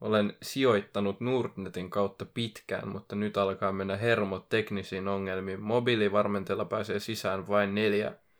Olen 0.00 0.36
sijoittanut 0.42 1.20
Nordnetin 1.20 1.90
kautta 1.90 2.24
pitkään, 2.34 2.88
mutta 2.88 3.16
nyt 3.16 3.36
alkaa 3.36 3.72
mennä 3.72 3.96
hermot 3.96 4.48
teknisiin 4.48 5.08
ongelmiin. 5.08 5.60
Mobiilivarmenteella 5.60 6.64
pääsee 6.64 7.00
sisään 7.00 7.48
vain 7.48 7.74
40 7.74 8.30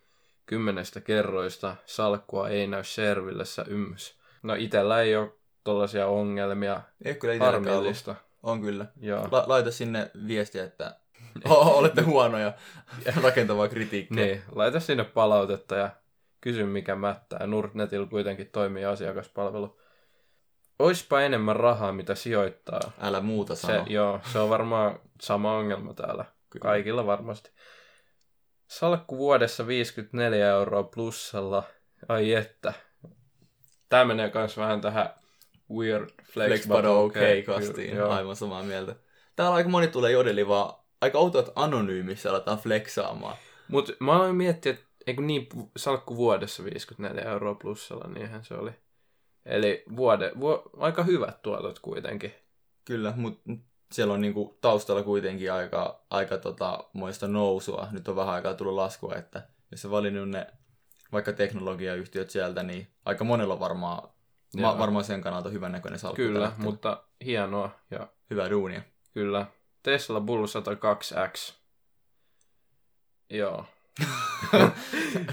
kymmenestä 0.45 1.01
kerroista 1.01 1.75
salkkua 1.85 2.49
ei 2.49 2.67
näy 2.67 2.83
servillessä 2.83 3.65
yms. 3.67 4.19
No 4.43 4.53
itellä 4.53 5.01
ei 5.01 5.15
ole 5.15 5.31
tollaisia 5.63 6.07
ongelmia. 6.07 6.81
Ei 7.05 7.15
kyllä 7.15 7.33
ollut. 7.77 8.30
On 8.43 8.61
kyllä. 8.61 8.85
Joo. 9.01 9.27
La- 9.31 9.43
laita 9.47 9.71
sinne 9.71 10.11
viestiä, 10.27 10.63
että 10.63 10.95
olette 11.49 12.01
huonoja 12.01 12.53
rakentavaa 13.23 13.67
kritiikkiä. 13.67 14.25
Niin, 14.25 14.41
laita 14.51 14.79
sinne 14.79 15.03
palautetta 15.03 15.75
ja 15.75 15.89
kysy 16.41 16.63
mikä 16.63 16.95
mättää. 16.95 17.47
Nordnetilla 17.47 18.07
kuitenkin 18.07 18.49
toimii 18.51 18.85
asiakaspalvelu. 18.85 19.79
Oispa 20.79 21.21
enemmän 21.21 21.55
rahaa, 21.55 21.91
mitä 21.93 22.15
sijoittaa. 22.15 22.91
Älä 23.01 23.21
muuta 23.21 23.55
Se, 23.55 23.61
sano. 23.61 23.85
joo, 23.89 24.19
se 24.31 24.39
on 24.39 24.49
varmaan 24.49 24.99
sama 25.21 25.57
ongelma 25.57 25.93
täällä. 25.93 26.25
Kyllä. 26.49 26.63
Kaikilla 26.63 27.05
varmasti. 27.05 27.51
Salkku 28.67 29.17
vuodessa 29.17 29.67
54 29.67 30.47
euroa 30.49 30.83
plussalla. 30.83 31.63
Ai 32.07 32.33
että. 32.33 32.73
Tämä 33.89 34.05
menee 34.05 34.31
myös 34.33 34.57
vähän 34.57 34.81
tähän 34.81 35.09
weird 35.77 36.09
flex, 36.23 36.47
Flex 36.47 36.67
but 36.67 36.85
okay 36.85 37.41
Kyllä, 37.41 37.59
kastiin. 37.59 37.95
joo. 37.95 38.09
Aivan 38.09 38.35
samaa 38.35 38.63
mieltä. 38.63 38.95
Täällä 39.35 39.55
aika 39.55 39.69
moni 39.69 39.87
tulee 39.87 40.11
jodeli 40.11 40.47
vaan 40.47 40.73
aika 41.01 41.17
outoa, 41.17 41.39
että 41.39 41.51
anonyymissä 41.55 42.29
aletaan 42.29 42.57
flexaamaan. 42.57 43.37
Mut 43.67 43.95
mä 43.99 44.13
aloin 44.15 44.35
miettiä, 44.35 44.71
että 44.71 44.85
eikö 45.07 45.21
niin 45.21 45.47
salkku 45.77 46.15
vuodessa 46.15 46.63
54 46.63 47.31
euroa 47.31 47.55
plussalla, 47.55 48.13
niinhän 48.13 48.45
se 48.45 48.53
oli. 48.53 48.71
Eli 49.45 49.83
vuode, 49.95 50.31
vu, 50.39 50.61
aika 50.77 51.03
hyvät 51.03 51.41
tuotot 51.41 51.79
kuitenkin. 51.79 52.33
Kyllä, 52.85 53.13
mutta 53.15 53.51
siellä 53.91 54.13
on 54.13 54.21
niinku 54.21 54.57
taustalla 54.61 55.03
kuitenkin 55.03 55.53
aika, 55.53 56.05
aika 56.09 56.37
tota, 56.37 56.83
moista 56.93 57.27
nousua. 57.27 57.87
Nyt 57.91 58.07
on 58.07 58.15
vähän 58.15 58.33
aikaa 58.33 58.53
tullut 58.53 58.75
laskua, 58.75 59.15
että 59.15 59.47
jos 59.71 59.81
sä 59.81 59.91
valinnut 59.91 60.29
ne 60.29 60.47
vaikka 61.11 61.33
teknologiayhtiöt 61.33 62.29
sieltä, 62.29 62.63
niin 62.63 62.87
aika 63.05 63.23
monella 63.23 63.59
varmaan, 63.59 64.09
Ma- 64.57 64.77
varmaan 64.79 65.05
sen 65.05 65.21
kannalta 65.21 65.49
hyvän 65.49 65.71
näköinen 65.71 65.99
salkku. 65.99 66.15
Kyllä, 66.15 66.51
mutta 66.57 67.03
hienoa. 67.25 67.69
Ja 67.91 68.07
Hyvää 68.29 68.49
duunia. 68.49 68.81
kyllä, 69.13 69.45
Tesla 69.83 70.21
Bull 70.21 70.45
102X. 70.45 71.53
Joo, 73.29 73.65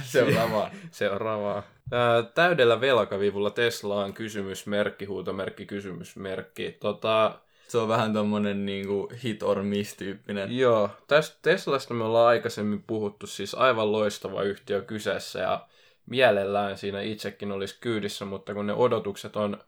Seuraavaan. 0.02 0.70
seuraavaa. 0.90 1.62
Ää, 1.92 2.22
täydellä 2.22 2.80
velkavivulla 2.80 3.50
Tesla 3.50 4.04
on 4.04 4.12
kysymysmerkki, 4.14 5.04
huutomerkki, 5.04 5.66
kysymysmerkki. 5.66 6.76
Tota, 6.80 7.38
Se 7.68 7.78
on 7.78 7.88
vähän 7.88 8.12
tommonen 8.12 8.66
niinku 8.66 9.08
hit 9.24 9.42
or 9.42 9.62
miss 9.62 9.94
tyyppinen. 9.96 10.58
Joo, 10.58 10.90
tästä 11.06 11.38
Teslasta 11.42 11.94
me 11.94 12.04
ollaan 12.04 12.28
aikaisemmin 12.28 12.82
puhuttu, 12.82 13.26
siis 13.26 13.54
aivan 13.54 13.92
loistava 13.92 14.42
yhtiö 14.42 14.82
kyseessä 14.82 15.38
ja 15.38 15.66
mielellään 16.10 16.78
siinä 16.78 17.00
itsekin 17.00 17.52
olisi 17.52 17.78
kyydissä, 17.80 18.24
mutta 18.24 18.54
kun 18.54 18.66
ne 18.66 18.72
odotukset 18.72 19.36
on 19.36 19.58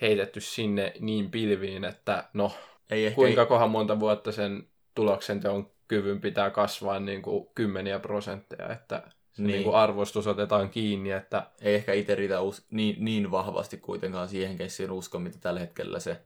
heitetty 0.00 0.40
sinne 0.40 0.92
niin 1.00 1.30
pilviin, 1.30 1.84
että 1.84 2.28
no, 2.32 2.52
Ei 2.90 3.06
ehkä, 3.06 3.14
kuinka 3.14 3.46
kohan 3.46 3.70
monta 3.70 4.00
vuotta 4.00 4.32
sen 4.32 4.66
tuloksen 4.94 5.40
teon 5.40 5.70
kyvyn 5.88 6.20
pitää 6.20 6.50
kasvaa 6.50 7.00
niin 7.00 7.22
kuin 7.22 7.46
kymmeniä 7.54 7.98
prosentteja, 7.98 8.72
että 8.72 9.02
se 9.32 9.42
Niin. 9.42 9.52
niin. 9.52 9.64
kuin 9.64 9.76
arvostus 9.76 10.26
otetaan 10.26 10.70
kiinni, 10.70 11.10
että 11.10 11.46
ei 11.60 11.74
ehkä 11.74 11.92
itse 11.92 12.14
riitä 12.14 12.40
us- 12.40 12.66
niin, 12.70 13.04
niin 13.04 13.30
vahvasti 13.30 13.76
kuitenkaan 13.76 14.28
siihen 14.28 14.56
keissiin 14.58 14.90
usko, 14.90 15.18
mitä 15.18 15.38
tällä 15.40 15.60
hetkellä 15.60 16.00
se 16.00 16.20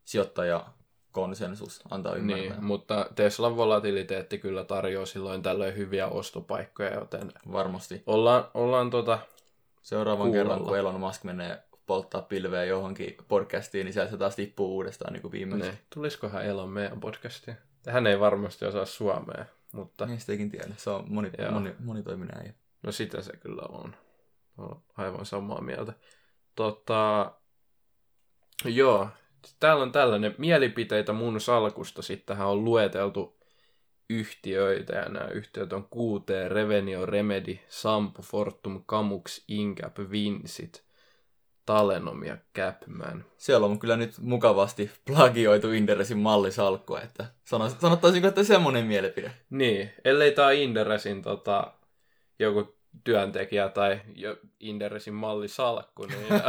sijoittajakonsensus 1.14 1.82
antaa 1.90 2.14
ymmärtää. 2.14 2.46
niin, 2.50 2.64
mutta 2.64 3.06
Teslan 3.14 3.56
volatiliteetti 3.56 4.38
kyllä 4.38 4.64
tarjoaa 4.64 5.06
silloin 5.06 5.42
tällöin 5.42 5.76
hyviä 5.76 6.06
ostopaikkoja, 6.08 6.94
joten 6.94 7.32
Varmasti. 7.52 8.02
ollaan, 8.06 8.44
ollaan 8.54 8.90
tota, 8.90 9.18
Seuraavan 9.82 10.26
Kuulolla. 10.26 10.44
kerran, 10.44 10.64
kun 10.64 10.78
Elon 10.78 11.00
Musk 11.00 11.24
menee 11.24 11.62
polttaa 11.86 12.22
pilveä 12.22 12.64
johonkin 12.64 13.16
podcastiin, 13.28 13.84
niin 13.84 13.94
se 13.94 14.16
taas 14.16 14.36
tippuu 14.36 14.74
uudestaan 14.74 15.12
niin 15.12 15.22
kuin 15.22 15.32
viimeksi. 15.32 15.70
Ne. 15.70 15.78
Tulisikohan 15.94 16.44
Elon 16.44 16.68
meidän 16.68 17.00
podcastiin? 17.00 17.56
Hän 17.88 18.06
ei 18.06 18.20
varmasti 18.20 18.64
osaa 18.64 18.84
suomea, 18.84 19.44
mutta 19.72 20.06
Niin 20.06 20.20
sitäkin 20.20 20.50
tiedä. 20.50 20.74
Se 20.76 20.90
on 20.90 21.04
moni, 21.08 21.30
Joo. 21.38 21.50
moni, 21.50 21.74
monitoiminen 21.78 22.38
äijä. 22.38 22.54
no 22.82 22.92
sitä 22.92 23.22
se 23.22 23.36
kyllä 23.36 23.62
on. 23.68 23.94
on 24.58 24.82
aivan 24.96 25.26
samaa 25.26 25.60
mieltä. 25.60 25.92
Tota, 26.54 27.32
joo, 28.64 29.08
täällä 29.60 29.82
on 29.82 29.92
tällainen 29.92 30.34
mielipiteitä 30.38 31.12
mun 31.12 31.40
salkusta. 31.40 32.02
Sittenhän 32.02 32.48
on 32.48 32.64
lueteltu 32.64 33.40
yhtiöitä 34.10 34.96
ja 34.96 35.08
nämä 35.08 35.28
yhtiöt 35.28 35.72
on 35.72 35.82
QT, 35.82 36.30
Revenio, 36.48 37.06
Remedy, 37.06 37.58
Sampo, 37.68 38.22
Fortum, 38.22 38.82
Kamux, 38.86 39.44
Incap, 39.48 39.98
Vinsit, 40.10 40.84
Talenom 41.66 42.22
ja 42.24 42.36
Capman. 42.56 43.24
Siellä 43.36 43.66
on 43.66 43.78
kyllä 43.78 43.96
nyt 43.96 44.18
mukavasti 44.18 44.90
plagioitu 45.04 45.70
Inderesin 45.70 46.18
mallisalkkua, 46.18 47.00
että 47.00 47.26
sano- 47.44 47.70
sanottaisinko, 47.80 48.28
että 48.28 48.44
semmoinen 48.44 48.86
mielipide. 48.86 49.32
Niin, 49.50 49.90
ellei 50.04 50.32
tää 50.32 50.50
Inderesin 50.50 51.22
tota, 51.22 51.72
joku 52.38 52.79
työntekijä 53.04 53.68
tai 53.68 54.00
Inderesin 54.60 55.14
mallisalkku, 55.14 56.06
niin 56.06 56.26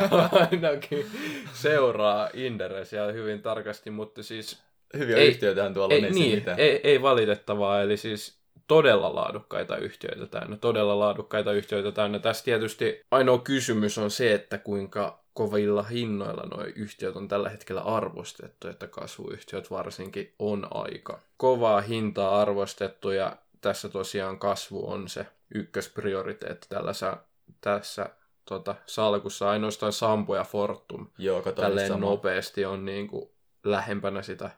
ainakin 0.51 1.05
seuraa 1.53 2.29
Inderesia 2.33 3.05
hyvin 3.05 3.41
tarkasti, 3.41 3.89
mutta 3.89 4.23
siis 4.23 4.61
Hyviä 4.97 5.17
Ei- 5.17 5.27
yhtiöitähän 5.27 5.73
tuolla 5.73 5.93
ei, 5.93 5.99
on, 5.99 6.05
ei 6.05 6.11
niin, 6.11 6.23
niin, 6.23 6.35
mitään. 6.35 6.59
ei, 6.59 6.79
ei 6.83 7.01
valitettavaa, 7.01 7.81
eli 7.81 7.97
siis 7.97 8.41
todella 8.67 9.15
laadukkaita 9.15 9.77
yhtiöitä 9.77 10.25
täynnä, 10.25 10.57
todella 10.57 10.99
laadukkaita 10.99 11.51
yhtiöitä 11.51 11.91
täynnä. 11.91 12.19
Tässä 12.19 12.43
tietysti 12.43 13.01
ainoa 13.11 13.37
kysymys 13.37 13.97
on 13.97 14.11
se, 14.11 14.33
että 14.33 14.57
kuinka 14.57 15.21
kovilla 15.33 15.83
hinnoilla 15.83 16.43
nuo 16.43 16.65
yhtiöt 16.75 17.15
on 17.15 17.27
tällä 17.27 17.49
hetkellä 17.49 17.81
arvostettu, 17.81 18.67
että 18.67 18.87
kasvuyhtiöt 18.87 19.71
varsinkin 19.71 20.33
on 20.39 20.67
aika 20.71 21.19
kovaa 21.37 21.81
hintaa 21.81 22.41
arvostettu 22.41 23.11
ja 23.11 23.37
tässä 23.61 23.89
tosiaan 23.89 24.39
kasvu 24.39 24.91
on 24.91 25.09
se 25.09 25.25
ykkösprioriteetti 25.55 26.67
tällä 26.69 26.93
sa- 26.93 27.17
tässä 27.61 28.09
tota, 28.45 28.75
salkussa. 28.85 29.49
Ainoastaan 29.49 29.93
Sampo 29.93 30.35
ja 30.35 30.43
Fortum 30.43 31.07
Joo, 31.17 31.41
tälleen 31.41 31.87
sama. 31.87 31.99
nopeasti 32.05 32.65
on 32.65 32.85
niin 32.85 33.07
kuin 33.07 33.29
lähempänä 33.63 34.21
sitä 34.21 34.49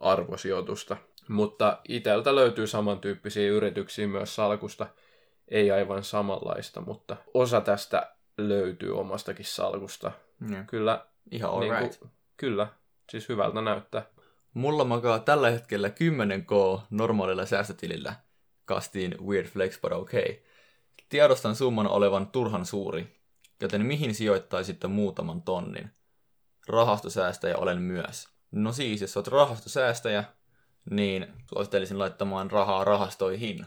arvosijoitusta. 0.00 0.96
Mutta 1.28 1.80
iteltä 1.88 2.34
löytyy 2.34 2.66
samantyyppisiä 2.66 3.48
yrityksiä 3.50 4.08
myös 4.08 4.34
salkusta. 4.34 4.86
Ei 5.48 5.70
aivan 5.70 6.04
samanlaista, 6.04 6.80
mutta 6.80 7.16
osa 7.34 7.60
tästä 7.60 8.12
löytyy 8.38 8.98
omastakin 8.98 9.44
salkusta. 9.44 10.12
Niin. 10.40 10.66
Kyllä, 10.66 11.06
Ihan 11.30 11.50
alright. 11.50 11.80
niin 11.80 11.98
kuin, 11.98 12.10
kyllä, 12.36 12.66
siis 13.10 13.28
hyvältä 13.28 13.60
näyttää. 13.60 14.06
Mulla 14.54 14.84
makaa 14.84 15.18
tällä 15.18 15.50
hetkellä 15.50 15.88
10k 15.88 16.80
normaalilla 16.90 17.46
säästötilillä 17.46 18.14
kastiin 18.66 19.14
Weird 19.26 19.46
Flex 19.46 19.80
but 19.80 19.92
okay. 19.92 20.36
Tiedostan 21.08 21.56
summan 21.56 21.88
olevan 21.88 22.26
turhan 22.26 22.66
suuri, 22.66 23.20
joten 23.60 23.86
mihin 23.86 24.14
sijoittaisitte 24.14 24.86
muutaman 24.86 25.42
tonnin? 25.42 25.90
Rahastosäästäjä 26.68 27.56
olen 27.56 27.82
myös. 27.82 28.28
No 28.50 28.72
siis, 28.72 29.00
jos 29.00 29.16
olet 29.16 29.28
rahastosäästäjä, 29.28 30.24
niin 30.90 31.26
suosittelisin 31.48 31.98
laittamaan 31.98 32.50
rahaa 32.50 32.84
rahastoihin. 32.84 33.66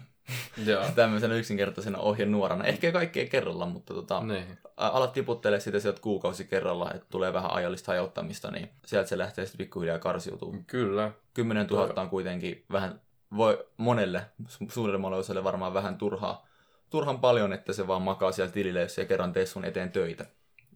Joo. 0.66 0.86
Tämmöisenä 0.96 1.36
yksinkertaisena 1.36 1.98
ohjenuorana. 1.98 2.64
Ehkä 2.64 2.92
kaikkea 2.92 3.28
kerralla, 3.28 3.66
mutta 3.66 3.94
tota, 3.94 4.24
niin. 4.24 4.58
alat 4.78 5.14
tiputtele 5.14 5.60
sitä 5.60 5.80
sieltä 5.80 6.02
kuukausi 6.02 6.46
kerralla, 6.46 6.92
että 6.94 7.08
tulee 7.10 7.34
vähän 7.34 7.52
ajallista 7.52 7.92
hajauttamista, 7.92 8.52
niin 8.52 8.70
sieltä 8.86 9.10
se 9.10 9.18
lähtee 9.18 9.46
sitten 9.46 9.58
pikkuhiljaa 9.58 10.00
karsiutumaan. 10.00 10.66
Kyllä, 10.66 11.12
10 11.34 11.68
000 11.68 12.02
on 12.02 12.10
kuitenkin 12.10 12.66
vähän, 12.72 13.02
voi 13.38 13.68
monelle, 13.78 14.26
su- 14.48 14.72
suuremmalle 14.72 15.18
osalle 15.18 15.44
varmaan 15.44 15.74
vähän 15.74 15.98
turhaa, 15.98 16.48
turhan 16.90 17.20
paljon, 17.20 17.54
että 17.54 17.74
se 17.74 17.88
vaan 17.88 18.02
makaa 18.02 18.32
siellä 18.32 18.52
tilille, 18.52 18.82
jos 18.82 19.00
ei 19.00 19.06
kerran 19.06 19.34
tee 19.34 19.46
sun 19.46 19.66
eteen 19.66 19.92
töitä. 19.92 20.26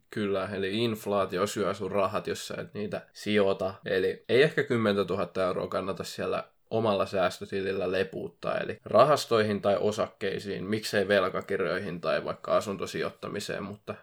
kyllä. 0.09 0.49
Eli 0.53 0.83
inflaatio 0.83 1.47
syö 1.47 1.73
sun 1.73 1.91
rahat, 1.91 2.27
jos 2.27 2.47
sä 2.47 2.55
et 2.57 2.73
niitä 2.73 3.01
sijoita. 3.13 3.73
Eli 3.85 4.25
ei 4.29 4.41
ehkä 4.43 4.63
10 4.63 5.05
000 5.07 5.43
euroa 5.47 5.67
kannata 5.67 6.03
siellä 6.03 6.43
omalla 6.69 7.05
säästötilillä 7.05 7.91
lepuuttaa. 7.91 8.57
Eli 8.57 8.79
rahastoihin 8.85 9.61
tai 9.61 9.77
osakkeisiin, 9.79 10.63
miksei 10.63 11.07
velkakirjoihin 11.07 12.01
tai 12.01 12.25
vaikka 12.25 12.57
asuntosijoittamiseen, 12.57 13.63
mutta 13.63 13.95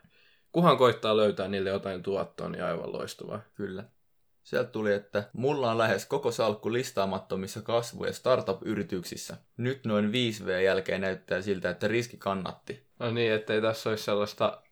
kuhan 0.53 0.79
koittaa 0.79 1.17
löytää 1.17 1.49
niille 1.49 1.71
jotain 1.71 2.03
tuottoa, 2.03 2.49
niin 2.49 2.65
aivan 2.65 2.93
loistavaa. 2.93 3.41
Kyllä. 3.55 3.85
Sieltä 4.43 4.71
tuli, 4.71 4.93
että 4.93 5.25
mulla 5.33 5.71
on 5.71 5.79
lähes 5.79 6.07
koko 6.07 6.31
salkku 6.31 6.73
listaamattomissa 6.73 7.63
kasvu- 7.63 8.05
ja 8.05 8.13
startup-yrityksissä. 8.13 9.37
Nyt 9.57 9.85
noin 9.85 10.13
5V 10.13 10.49
jälkeen 10.65 11.01
näyttää 11.01 11.43
siltä, 11.43 11.71
että 11.71 11.89
riski 11.89 12.17
kannatti. 12.17 12.87
No 12.99 13.11
niin, 13.11 13.33
ettei 13.33 13.61
tässä 13.63 13.91
olisi 13.91 14.05
sellaista 14.05 14.63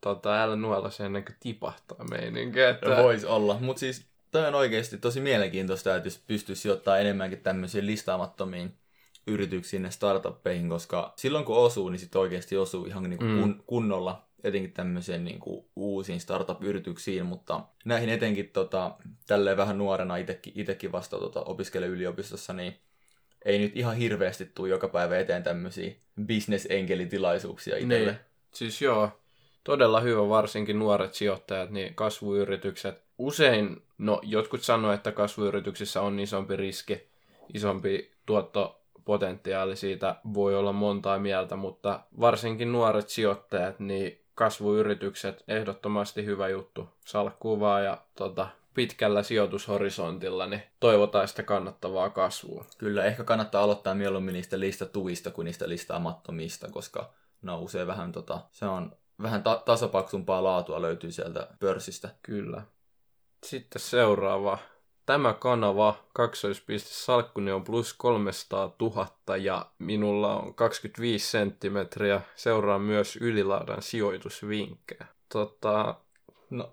tota, 0.00 0.42
älä 0.42 0.56
nuolla 0.56 0.90
sen 0.90 1.06
ennen 1.06 1.24
kuin 1.24 1.36
tipahtaa 1.40 2.04
meininkiä. 2.10 2.68
Että... 2.70 2.96
Voisi 3.02 3.26
olla, 3.26 3.58
mutta 3.60 3.80
siis 3.80 4.06
toi 4.30 4.46
on 4.46 4.54
oikeasti 4.54 4.98
tosi 4.98 5.20
mielenkiintoista, 5.20 5.96
että 5.96 6.06
jos 6.06 6.22
pystyisi 6.26 6.62
sijoittamaan 6.62 7.00
enemmänkin 7.00 7.40
tämmöisiin 7.40 7.86
listaamattomiin 7.86 8.78
yrityksiin 9.26 9.84
ja 9.84 9.90
startuppeihin, 9.90 10.68
koska 10.68 11.12
silloin 11.16 11.44
kun 11.44 11.56
osuu, 11.56 11.88
niin 11.88 11.98
sitten 12.00 12.20
oikeasti 12.20 12.56
osuu 12.56 12.84
ihan 12.86 13.02
niin 13.02 13.18
kuin 13.18 13.30
Mm. 13.30 13.40
kun, 13.40 13.64
kunnolla 13.66 14.22
etenkin 14.44 14.72
tämmöiseen 14.72 15.24
niin 15.24 15.40
kuin 15.40 15.64
uusiin 15.76 16.20
startup-yrityksiin, 16.20 17.26
mutta 17.26 17.60
näihin 17.84 18.08
etenkin 18.08 18.48
tota, 18.48 18.94
tälleen 19.26 19.56
vähän 19.56 19.78
nuorena 19.78 20.14
itekin 20.54 20.92
vasta 20.92 21.18
tota, 21.18 21.42
opiskele 21.42 21.86
yliopistossa, 21.86 22.52
niin 22.52 22.76
ei 23.44 23.58
nyt 23.58 23.76
ihan 23.76 23.96
hirveästi 23.96 24.50
tule 24.54 24.68
joka 24.68 24.88
päivä 24.88 25.18
eteen 25.18 25.42
tämmöisiä 25.42 25.92
bisnesenkelitilaisuuksia 26.26 27.76
itselle. 27.76 28.10
Niin. 28.10 28.20
Siis 28.54 28.82
joo, 28.82 29.10
todella 29.64 30.00
hyvä, 30.00 30.28
varsinkin 30.28 30.78
nuoret 30.78 31.14
sijoittajat, 31.14 31.70
niin 31.70 31.94
kasvuyritykset. 31.94 33.02
Usein, 33.18 33.82
no 33.98 34.20
jotkut 34.22 34.62
sanoo, 34.62 34.92
että 34.92 35.12
kasvuyrityksissä 35.12 36.00
on 36.00 36.20
isompi 36.20 36.56
riski, 36.56 37.08
isompi 37.54 38.12
tuottopotentiaali, 38.26 39.76
siitä 39.76 40.16
voi 40.34 40.56
olla 40.56 40.72
montaa 40.72 41.18
mieltä, 41.18 41.56
mutta 41.56 42.00
varsinkin 42.20 42.72
nuoret 42.72 43.08
sijoittajat, 43.08 43.80
niin 43.80 44.23
kasvuyritykset 44.34 45.44
ehdottomasti 45.48 46.24
hyvä 46.24 46.48
juttu. 46.48 46.88
Salkkuu 47.04 47.60
vaan 47.60 47.84
ja 47.84 48.02
tota, 48.14 48.48
pitkällä 48.74 49.22
sijoitushorisontilla, 49.22 50.46
niin 50.46 50.62
toivotaan 50.80 51.28
sitä 51.28 51.42
kannattavaa 51.42 52.10
kasvua. 52.10 52.64
Kyllä, 52.78 53.04
ehkä 53.04 53.24
kannattaa 53.24 53.62
aloittaa 53.62 53.94
mieluummin 53.94 54.32
niistä 54.32 54.60
listatuista 54.60 55.30
kuin 55.30 55.44
niistä 55.44 55.68
listaamattomista, 55.68 56.68
koska 56.70 57.12
ne 57.42 57.52
on 57.52 57.60
usein 57.60 57.86
vähän, 57.86 58.12
tota, 58.12 58.40
se 58.52 58.66
on 58.66 58.96
vähän 59.22 59.42
ta- 59.42 59.62
tasapaksumpaa 59.64 60.44
laatua 60.44 60.82
löytyy 60.82 61.12
sieltä 61.12 61.48
pörssistä. 61.60 62.08
Kyllä. 62.22 62.62
Sitten 63.44 63.82
seuraava. 63.82 64.58
Tämä 65.06 65.32
kanava, 65.32 65.96
kaksoispiste 66.12 66.88
salkkuni 66.92 67.52
on 67.52 67.64
plus 67.64 67.92
300 67.94 68.76
000 68.80 69.36
ja 69.36 69.66
minulla 69.78 70.36
on 70.36 70.54
25 70.54 71.30
senttimetriä. 71.30 72.20
Seuraa 72.36 72.78
myös 72.78 73.16
ylilaudan 73.16 73.82
sijoitusvinkkejä. 73.82 75.06
Tota, 75.32 75.94
No, 76.50 76.72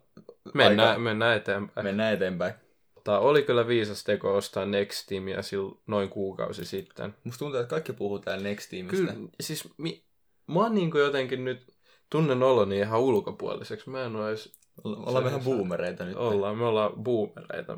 mennään, 0.53 0.89
aika- 0.89 0.99
mennään 1.01 1.37
eteenpäin. 1.37 1.85
mennään 1.85 2.13
eteenpäin. 2.13 2.53
Tota, 2.93 3.19
oli 3.19 3.43
kyllä 3.43 3.67
viisas 3.67 4.03
teko 4.03 4.35
ostaa 4.35 4.65
Next 4.65 5.07
Teamia 5.07 5.41
sil 5.49 5.65
noin 5.87 6.09
kuukausi 6.09 6.65
sitten. 6.65 7.15
Musta 7.23 7.39
tuntuu, 7.39 7.59
että 7.59 7.69
kaikki 7.69 7.93
puhuu 7.93 8.19
täällä 8.19 8.43
Next 8.43 8.69
Teamista. 8.69 8.97
Kyllä, 8.97 9.13
siis 9.41 9.69
mi, 9.77 10.03
mä 10.47 10.59
oon 10.59 10.75
niinku 10.75 10.97
jotenkin 10.97 11.45
nyt 11.45 11.73
tunnen 12.09 12.43
oloni 12.43 12.77
ihan 12.79 12.99
ulkopuoliseksi. 12.99 13.89
Mä 13.89 14.03
en 14.03 14.15
ole 14.15 14.29
edes 14.29 14.53
Ollaan 14.83 15.23
vähän 15.23 15.41
boomereita 15.41 16.05
nyt. 16.05 16.17
Ollaan, 16.17 16.57
me 16.57 16.65
ollaan 16.65 16.93
boomereita. 17.03 17.77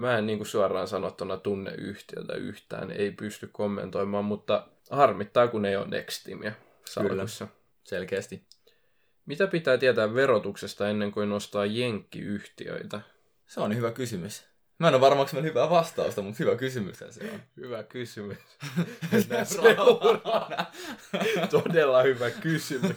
Mä 0.00 0.18
en 0.18 0.26
niin 0.26 0.46
suoraan 0.46 0.88
sanottuna 0.88 1.36
tunne 1.36 1.74
yhtiötä 1.78 2.34
yhtään, 2.34 2.90
ei 2.90 3.10
pysty 3.10 3.48
kommentoimaan, 3.52 4.24
mutta 4.24 4.66
harmittaa, 4.90 5.48
kun 5.48 5.64
ei 5.64 5.76
ole 5.76 5.86
Nextimia 5.88 6.52
salkussa. 6.84 7.48
Selkeästi. 7.84 8.42
Mitä 9.26 9.46
pitää 9.46 9.78
tietää 9.78 10.14
verotuksesta 10.14 10.88
ennen 10.88 11.12
kuin 11.12 11.28
nostaa 11.28 11.66
jenkkiyhtiöitä? 11.66 13.00
Se 13.46 13.60
on 13.60 13.76
hyvä 13.76 13.92
kysymys. 13.92 14.44
Mä 14.78 14.88
en 14.88 14.94
ole 14.94 15.00
varma, 15.00 15.20
onko 15.20 15.32
meillä 15.32 15.48
hyvää 15.48 15.70
vastausta, 15.70 16.22
mutta 16.22 16.36
hyvä 16.38 16.56
kysymys 16.56 16.98
se 16.98 17.32
on. 17.32 17.40
Hyvä 17.56 17.82
kysymys. 17.82 18.38
Mennään 19.12 19.46
seuraavaan. 19.46 20.66
Todella 21.50 22.02
hyvä 22.02 22.30
kysymys. 22.30 22.96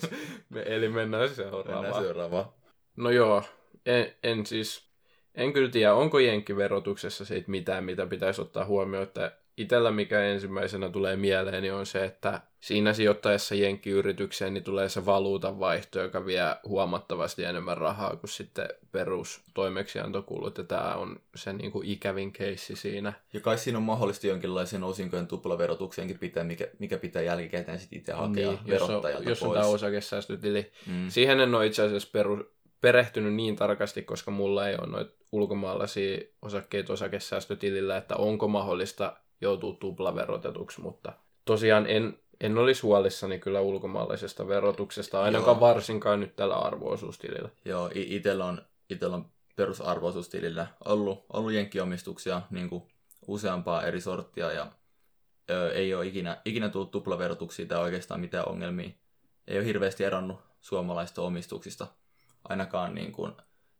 Me, 0.49 0.63
eli 0.65 0.89
mennään 0.89 1.29
seuraavaan. 1.29 1.83
Mennään 1.83 2.03
seuraavaan. 2.03 2.45
No 2.95 3.09
joo, 3.09 3.43
en, 3.85 4.15
en 4.23 4.45
siis, 4.45 4.92
en 5.35 5.53
kyllä 5.53 5.69
tiedä, 5.69 5.93
onko 5.93 6.19
jenkkiverotuksessa 6.19 7.25
siitä 7.25 7.51
mitään, 7.51 7.83
mitä 7.83 8.05
pitäisi 8.05 8.41
ottaa 8.41 8.65
huomioon, 8.65 9.03
että 9.03 9.31
itellä 9.57 9.91
mikä 9.91 10.23
ensimmäisenä 10.23 10.89
tulee 10.89 11.15
mieleen, 11.15 11.61
niin 11.63 11.73
on 11.73 11.85
se, 11.85 12.05
että 12.05 12.41
siinä 12.59 12.93
sijoittaessa 12.93 13.55
jenkkiyritykseen 13.55 14.53
niin 14.53 14.63
tulee 14.63 14.89
se 14.89 15.05
valuutan 15.05 15.59
vaihto, 15.59 16.01
joka 16.01 16.25
vie 16.25 16.41
huomattavasti 16.67 17.43
enemmän 17.43 17.77
rahaa 17.77 18.15
kuin 18.15 18.29
sitten 18.29 18.69
perustoimeksiantokulut, 18.91 20.57
ja 20.57 20.63
tämä 20.63 20.93
on 20.95 21.19
se 21.35 21.53
niin 21.53 21.71
kuin 21.71 21.87
ikävin 21.87 22.31
keissi 22.31 22.75
siinä. 22.75 23.13
Ja 23.33 23.39
kai 23.39 23.57
siinä 23.57 23.77
on 23.77 23.83
mahdollisesti 23.83 24.27
jonkinlaisen 24.27 24.83
osinkojen 24.83 25.27
tuplaverotukseenkin 25.27 26.19
pitää, 26.19 26.43
mikä, 26.43 26.67
mikä 26.79 26.97
pitää 26.97 27.21
jälkikäteen 27.21 27.79
sitten 27.79 27.99
itse 27.99 28.13
hakea 28.13 28.49
Niin, 28.51 28.59
jos 28.65 28.81
on, 28.81 28.87
verottajalta 28.87 29.29
jos 29.29 29.43
on 29.43 29.49
pois. 29.49 29.59
tämä 29.61 29.73
osakesäästötili. 29.73 30.71
mm. 30.87 31.09
Siihen 31.09 31.39
en 31.39 31.55
ole 31.55 31.65
itse 31.65 31.81
asiassa 31.83 32.09
peru, 32.11 32.51
perehtynyt 32.83 33.33
niin 33.33 33.55
tarkasti, 33.55 34.01
koska 34.01 34.31
mulla 34.31 34.67
ei 34.67 34.75
ole 34.75 34.87
noita 34.87 35.13
ulkomaalaisia 35.31 36.17
osakkeita 36.41 36.93
osakesäästötilillä, 36.93 37.97
että 37.97 38.15
onko 38.15 38.47
mahdollista 38.47 39.17
joutua 39.41 39.73
tuplaverotetuksi, 39.79 40.81
mutta 40.81 41.13
tosiaan 41.45 41.87
en, 41.87 42.19
en 42.41 42.57
olisi 42.57 42.81
huolissani 42.81 43.39
kyllä 43.39 43.61
ulkomaalaisesta 43.61 44.47
verotuksesta, 44.47 45.21
ainakaan 45.21 45.55
Joo. 45.55 45.59
varsinkaan 45.59 46.19
nyt 46.19 46.35
tällä 46.35 46.55
arvoosuustilillä. 46.55 47.49
Joo, 47.65 47.89
i- 47.95 48.15
itellä 48.15 48.45
on, 48.45 48.61
itellä 48.89 49.15
on 49.15 49.25
perusarvoisuustilillä 49.55 50.67
ollut, 50.85 51.25
ollut 51.33 51.53
jenkkiomistuksia 51.53 52.41
niin 52.49 52.69
kuin 52.69 52.83
useampaa 53.27 53.83
eri 53.83 54.01
sorttia 54.01 54.51
ja 54.51 54.67
ö, 55.49 55.71
ei 55.71 55.93
ole 55.93 56.05
ikinä, 56.07 56.41
ikinä 56.45 56.69
tullut 56.69 56.91
tuplaverotuksia 56.91 57.65
tai 57.65 57.79
oikeastaan 57.79 58.19
mitään 58.19 58.49
ongelmia. 58.49 58.89
Ei 59.47 59.57
ole 59.57 59.65
hirveästi 59.65 60.03
eronnut 60.03 60.39
suomalaisista 60.61 61.21
omistuksista, 61.21 61.87
ainakaan 62.49 62.95
niin 62.95 63.11
kuin 63.11 63.31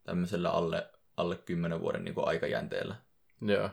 tämmöisellä 0.03 0.49
alle, 0.49 0.87
alle 1.17 1.35
10 1.35 1.81
vuoden 1.81 2.03
niin 2.03 2.15
kuin 2.15 2.27
aikajänteellä. 2.27 2.95
Joo. 3.41 3.69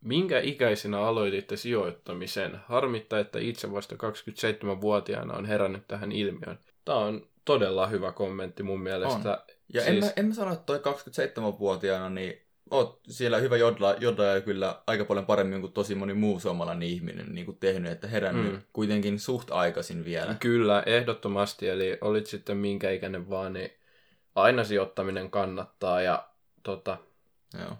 Minkä 0.00 0.40
ikäisenä 0.40 1.00
aloititte 1.00 1.56
sijoittamisen? 1.56 2.60
Harmittaa, 2.66 3.18
että 3.18 3.38
itse 3.38 3.72
vasta 3.72 3.94
27-vuotiaana 3.94 5.34
on 5.34 5.44
herännyt 5.44 5.88
tähän 5.88 6.12
ilmiöön. 6.12 6.58
Tämä 6.84 6.98
on 6.98 7.26
todella 7.44 7.86
hyvä 7.86 8.12
kommentti 8.12 8.62
mun 8.62 8.80
mielestä. 8.80 9.44
Ja 9.74 9.82
Siis- 9.82 9.94
en, 9.94 10.04
mä, 10.04 10.12
en 10.16 10.26
mä 10.26 10.34
sano, 10.34 10.52
että 10.52 10.66
toi 10.66 10.78
27-vuotiaana, 10.78 12.10
niin 12.10 12.46
oot 12.70 13.00
siellä 13.08 13.38
hyvä 13.38 13.56
jodla, 13.56 13.94
jodla 13.98 14.40
kyllä 14.44 14.82
aika 14.86 15.04
paljon 15.04 15.26
paremmin 15.26 15.60
kuin 15.60 15.72
tosi 15.72 15.94
moni 15.94 16.14
muu 16.14 16.40
suomalainen 16.40 16.88
ihminen 16.88 17.34
niin 17.34 17.46
kuin 17.46 17.58
tehnyt, 17.58 17.92
että 17.92 18.08
herännyt 18.08 18.52
mm. 18.52 18.62
kuitenkin 18.72 19.20
suht 19.20 19.50
aikaisin 19.50 20.04
vielä. 20.04 20.34
Kyllä, 20.40 20.82
ehdottomasti. 20.86 21.68
Eli 21.68 21.98
olit 22.00 22.26
sitten 22.26 22.56
minkä 22.56 22.90
ikäinen 22.90 23.30
vaan, 23.30 23.52
niin 23.52 23.70
aina 24.36 24.64
sijoittaminen 24.64 25.30
kannattaa. 25.30 26.02
Ja 26.02 26.28
tota, 26.62 26.98
Joo. 27.58 27.76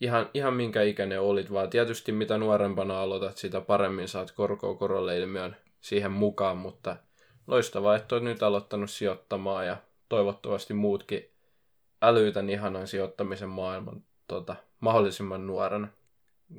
ihan, 0.00 0.30
ihan 0.34 0.54
minkä 0.54 0.82
ikäinen 0.82 1.20
olit, 1.20 1.52
vaan 1.52 1.70
tietysti 1.70 2.12
mitä 2.12 2.38
nuorempana 2.38 3.02
aloitat, 3.02 3.36
sitä 3.36 3.60
paremmin 3.60 4.08
saat 4.08 4.30
korkoa 4.30 4.74
korolle 4.74 5.18
ilmiön 5.18 5.56
siihen 5.80 6.12
mukaan, 6.12 6.56
mutta 6.56 6.96
loistavaa, 7.46 7.96
että 7.96 8.14
olet 8.14 8.24
nyt 8.24 8.42
aloittanut 8.42 8.90
sijoittamaan 8.90 9.66
ja 9.66 9.76
toivottavasti 10.08 10.74
muutkin 10.74 11.30
älytän 12.02 12.50
ihanan 12.50 12.86
sijoittamisen 12.86 13.48
maailman 13.48 14.04
tota, 14.28 14.56
mahdollisimman 14.80 15.46
nuorena. 15.46 15.88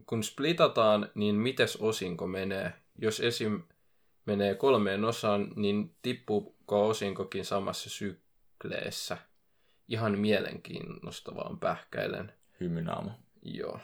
Kun 0.06 0.24
splitataan, 0.24 1.10
niin 1.16 1.36
mites 1.36 1.76
osinko 1.76 2.28
menee? 2.28 2.74
Jos 3.02 3.20
esim. 3.20 3.62
menee 4.26 4.56
kolmeen 4.56 5.06
osaan, 5.06 5.48
niin 5.56 5.96
tippuuko 6.02 6.88
osinkokin 6.88 7.46
samassa 7.46 7.90
sykleessä? 7.90 9.18
Ihan 9.88 10.19
mielenkiinnostavaan 10.19 11.60
pähkäilen. 11.60 12.34
Hymynaama. 12.60 13.12
Joo. 13.43 13.80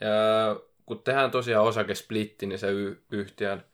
Ja 0.00 0.60
kun 0.86 1.02
tehdään 1.02 1.30
tosiaan 1.30 1.66
osakesplitti, 1.66 2.46
niin 2.46 2.58
se 2.58 2.70
y- 2.70 3.02
yhtiön 3.10 3.64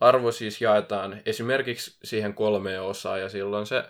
arvo 0.00 0.32
siis 0.32 0.60
jaetaan 0.60 1.20
esimerkiksi 1.26 1.98
siihen 2.04 2.34
kolmeen 2.34 2.82
osaan, 2.82 3.20
ja 3.20 3.28
silloin 3.28 3.66
se 3.66 3.84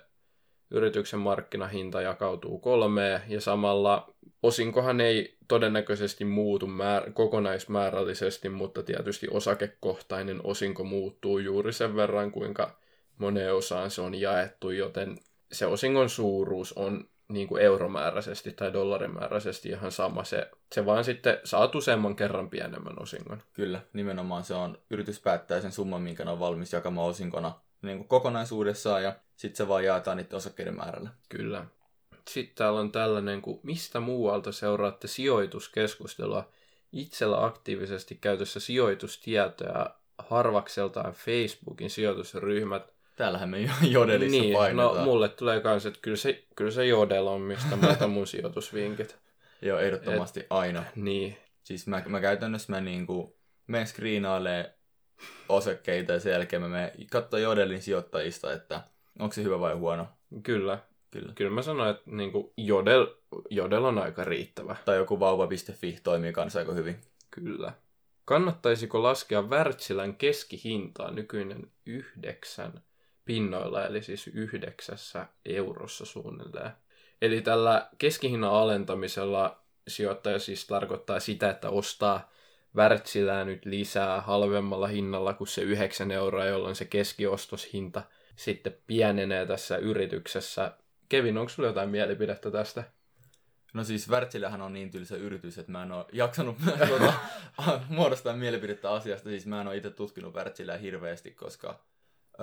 yrityksen 0.70 1.20
markkinahinta 1.20 2.02
jakautuu 2.02 2.59
kolmeen, 2.59 3.20
ja 3.28 3.40
samalla 3.40 4.14
osinkohan 4.42 5.00
ei 5.00 5.37
todennäköisesti 5.48 6.24
muutu 6.24 6.66
määr- 6.66 7.12
kokonaismäärällisesti, 7.12 8.48
mutta 8.48 8.83
tietysti 8.83 9.28
osakekohtainen 9.31 10.40
osinko 10.44 10.85
muuttuu 10.85 11.38
juuri 11.38 11.72
sen 11.72 11.96
verran, 11.96 12.33
kuinka 12.33 12.78
moneen 13.18 13.54
osaan 13.54 13.90
se 13.90 14.00
on 14.00 14.14
jaettu, 14.14 14.70
joten 14.70 15.18
se 15.52 15.66
osingon 15.66 16.08
suuruus 16.08 16.72
on 16.72 17.08
niin 17.28 17.48
kuin 17.48 17.62
euromääräisesti 17.62 18.52
tai 18.52 18.72
dollarimääräisesti 18.72 19.68
ihan 19.68 19.92
sama. 19.92 20.24
Se, 20.24 20.50
se 20.72 20.87
vaan 20.87 21.04
sitten 21.04 21.40
saat 21.44 21.74
useamman 21.74 22.16
kerran 22.16 22.50
pienemmän 22.50 23.02
osingon. 23.02 23.42
Kyllä, 23.52 23.80
nimenomaan 23.92 24.44
se 24.44 24.54
on, 24.54 24.78
yritys 24.90 25.20
päättää 25.20 25.61
sen 25.61 25.72
summan, 25.72 26.02
minkä 26.02 26.24
ne 26.24 26.30
on 26.30 26.40
valmis 26.40 26.72
jakamaan 26.72 27.08
osinkona 27.08 27.61
niin 27.82 27.98
kuin 27.98 28.08
kokonaisuudessaan, 28.08 29.02
ja 29.02 29.12
sitten 29.37 29.56
se 29.56 29.68
vaan 29.68 29.84
jaetaan 29.84 30.16
niiden 30.16 30.37
osakkeiden 30.37 30.76
määrällä. 30.76 31.11
Kyllä. 31.28 31.64
Sitten 32.28 32.56
täällä 32.56 32.80
on 32.80 32.92
tällainen, 32.92 33.42
kuin 33.42 33.61
mistä 33.62 34.00
muualta 34.00 34.52
seuraatte 34.52 35.08
sijoituskeskustelua? 35.08 36.48
Itsellä 36.92 37.44
aktiivisesti 37.44 38.14
käytössä 38.14 38.61
sijoitustietoja, 38.61 39.94
harvakseltaan 40.18 41.12
Facebookin 41.12 41.90
sijoitusryhmät. 41.90 42.97
Täällähän 43.18 43.48
me 43.48 43.61
jo 43.61 43.70
jodelissa 43.90 44.40
niin, 44.40 44.57
painetaan. 44.57 44.96
no 44.96 45.04
mulle 45.04 45.28
tulee 45.28 45.61
kans, 45.61 45.87
että 45.87 45.98
kyllä 46.02 46.16
se, 46.16 46.44
kyllä 46.57 46.70
se 46.70 46.87
Jodel 46.87 47.26
on, 47.26 47.40
mistä 47.40 47.76
mä 47.76 47.90
otan 47.90 48.11
mun 48.11 48.26
sijoitusvinkit. 48.26 49.16
Joo, 49.62 49.78
ehdottomasti 49.78 50.46
aina. 50.50 50.85
Niin, 50.96 51.37
Siis 51.68 51.87
mä, 51.87 52.02
mä 52.09 52.20
käytännössä 52.20 52.72
mä 52.72 52.81
niinku 52.81 53.37
menen 53.66 53.87
screenailee 53.87 54.74
osakkeita 55.48 56.12
ja 56.12 56.20
sen 56.20 56.33
jälkeen 56.33 56.62
me 56.62 56.68
menemme 56.68 56.92
katsoa 57.11 57.40
Jodelin 57.40 57.83
sijoittajista, 57.83 58.52
että 58.52 58.81
onko 59.18 59.35
se 59.35 59.42
hyvä 59.42 59.61
vai 59.61 59.74
huono. 59.74 60.07
Kyllä. 60.42 60.78
Kyllä. 61.11 61.33
Kyllä 61.35 61.50
mä 61.50 61.62
sanoin, 61.62 61.90
että 61.90 62.11
niin 62.11 62.33
kuin 62.33 62.52
Jodel, 62.57 63.07
Jodel 63.50 63.85
on 63.85 63.98
aika 63.98 64.24
riittävä. 64.24 64.76
Tai 64.85 64.96
joku 64.96 65.20
vauva.fi 65.20 65.98
toimii 66.02 66.33
kanssa 66.33 66.59
aika 66.59 66.72
hyvin. 66.72 66.96
Kyllä. 67.31 67.72
Kannattaisiko 68.24 69.02
laskea 69.02 69.42
Wärtsilän 69.42 70.16
keskihintaa 70.16 71.11
nykyinen 71.11 71.70
yhdeksän 71.87 72.83
pinnoilla, 73.29 73.87
eli 73.87 74.03
siis 74.03 74.27
yhdeksässä 74.27 75.27
eurossa 75.45 76.05
suunnilleen. 76.05 76.71
Eli 77.23 77.41
tällä 77.41 77.88
keskihinnan 77.99 78.53
alentamisella 78.53 79.62
sijoittaja 79.88 80.38
siis 80.38 80.67
tarkoittaa 80.67 81.21
sitä, 81.21 81.51
että 81.51 81.71
ostaa 81.71 82.33
Wärtsilää 82.77 83.45
nyt 83.45 83.64
lisää 83.64 84.21
halvemmalla 84.21 84.87
hinnalla 84.87 85.35
kuin 85.35 85.49
se 85.49 85.61
9 85.61 86.11
euroa, 86.11 86.45
jolloin 86.45 86.77
se 86.77 86.85
keskiostoshinta 86.85 88.03
sitten 88.37 88.77
pienenee 88.87 89.47
tässä 89.47 89.77
yrityksessä. 89.77 90.73
Kevin, 91.09 91.38
onko 91.38 91.49
sulla 91.49 91.69
jotain 91.69 91.91
mielipidettä 91.91 92.51
tästä? 92.51 92.85
No 93.75 93.85
siis 93.85 94.11
Wärtsilähän 94.11 94.62
on 94.62 94.73
niin 94.73 94.91
tylsä 94.91 95.17
yritys, 95.17 95.59
että 95.59 95.73
mä 95.73 95.83
en 95.83 95.93
ole 95.93 96.05
jaksanut 96.12 96.57
tuota, 96.88 97.12
muodostaa 97.88 98.37
mielipidettä 98.37 98.91
asiasta. 98.91 99.29
Siis 99.29 99.47
mä 99.47 99.61
en 99.61 99.67
ole 99.67 99.77
itse 99.77 99.91
tutkinut 99.91 100.35
Wärtsilää 100.35 100.77
hirveästi, 100.77 101.31
koska 101.31 101.81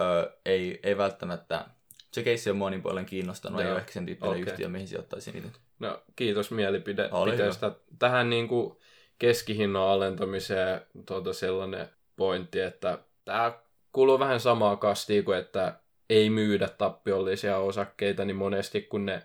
ö, 0.02 0.32
ei, 0.46 0.80
ei 0.84 0.98
välttämättä... 0.98 1.66
Se 2.12 2.24
keissi 2.24 2.50
on 2.50 2.72
niin 2.72 2.82
paljon 2.82 3.06
kiinnostanut, 3.06 3.60
Joo. 3.60 3.68
ei 3.68 3.72
ole 3.72 3.80
ehkä 3.80 3.92
sen 3.92 4.06
tyyppinen 4.06 4.32
Okei. 4.32 4.52
yhtiö, 4.52 4.70
mihin 4.70 4.88
sijoittaisin 4.88 5.38
itse. 5.38 5.60
No, 5.80 6.02
kiitos 6.16 6.52
mielipiteestä. 6.52 7.72
Tähän 8.00 8.30
niin 8.30 8.48
kuin 8.48 8.78
keskihinnan 9.20 9.82
alentamiseen 9.82 10.82
tuota 11.06 11.34
sellainen 11.34 11.90
pointti, 12.16 12.60
että 12.60 13.00
tämä 13.26 13.60
kuuluu 13.92 14.20
vähän 14.20 14.40
samaa 14.40 14.76
kastiin 14.76 15.26
kuin, 15.26 15.38
että 15.38 15.80
ei 16.10 16.30
myydä 16.30 16.68
tappiollisia 16.68 17.58
osakkeita, 17.58 18.26
niin 18.26 18.36
monesti 18.36 18.82
kun 18.82 19.06
ne 19.06 19.24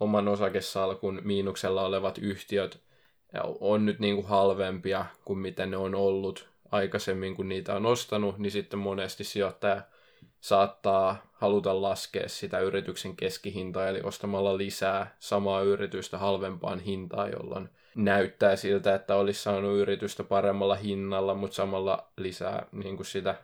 oman 0.00 0.28
osakesalkun 0.28 1.20
miinuksella 1.24 1.82
olevat 1.82 2.18
yhtiöt 2.18 2.80
on 3.60 3.86
nyt 3.86 3.98
niin 3.98 4.14
kuin 4.14 4.26
halvempia 4.26 5.06
kuin 5.24 5.38
mitä 5.38 5.66
ne 5.66 5.76
on 5.76 5.94
ollut 5.94 6.48
aikaisemmin, 6.70 7.34
kun 7.34 7.48
niitä 7.48 7.74
on 7.74 7.86
ostanut, 7.86 8.38
niin 8.38 8.50
sitten 8.50 8.78
monesti 8.78 9.24
sijoittaja 9.24 9.82
saattaa 10.40 11.26
haluta 11.32 11.82
laskea 11.82 12.28
sitä 12.28 12.58
yrityksen 12.58 13.16
keskihintaa, 13.16 13.88
eli 13.88 14.00
ostamalla 14.02 14.56
lisää 14.58 15.16
samaa 15.18 15.62
yritystä 15.62 16.18
halvempaan 16.18 16.80
hintaan, 16.80 17.30
jolloin 17.32 17.68
näyttää 17.94 18.56
siltä, 18.56 18.94
että 18.94 19.14
olisi 19.16 19.42
saanut 19.42 19.76
yritystä 19.78 20.24
paremmalla 20.24 20.74
hinnalla, 20.74 21.34
mutta 21.34 21.54
samalla 21.54 22.08
lisää 22.16 22.66
niin 22.72 22.96
kuin 22.96 23.06
sitä 23.06 23.34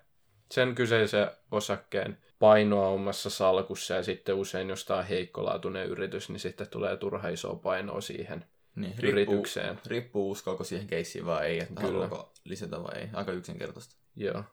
sen 0.52 0.74
kyseisen 0.74 1.30
osakkeen 1.50 2.18
painoa 2.38 2.88
omassa 2.88 3.30
salkussa, 3.30 3.94
ja 3.94 4.02
sitten 4.02 4.34
usein, 4.34 4.68
jos 4.68 4.84
tämä 4.84 4.98
on 4.98 5.06
heikkolaatuinen 5.06 5.86
yritys, 5.86 6.28
niin 6.28 6.40
sitten 6.40 6.66
tulee 6.70 6.96
turha 6.96 7.28
isoa 7.28 7.54
painoa 7.56 8.00
siihen 8.00 8.44
Niin, 8.76 8.94
yritykseen. 9.02 9.80
riippuu 9.86 10.30
uskoako 10.30 10.64
siihen 10.64 10.86
keissiin 10.86 11.26
vai 11.26 11.46
ei, 11.46 11.58
että 11.58 11.74
Kyllä. 11.74 11.86
haluaako 11.86 12.32
lisätä 12.44 12.82
vai 12.82 12.98
ei. 12.98 13.08
Aika 13.12 13.32
yksinkertaista. 13.32 13.96
Joo. 14.16 14.44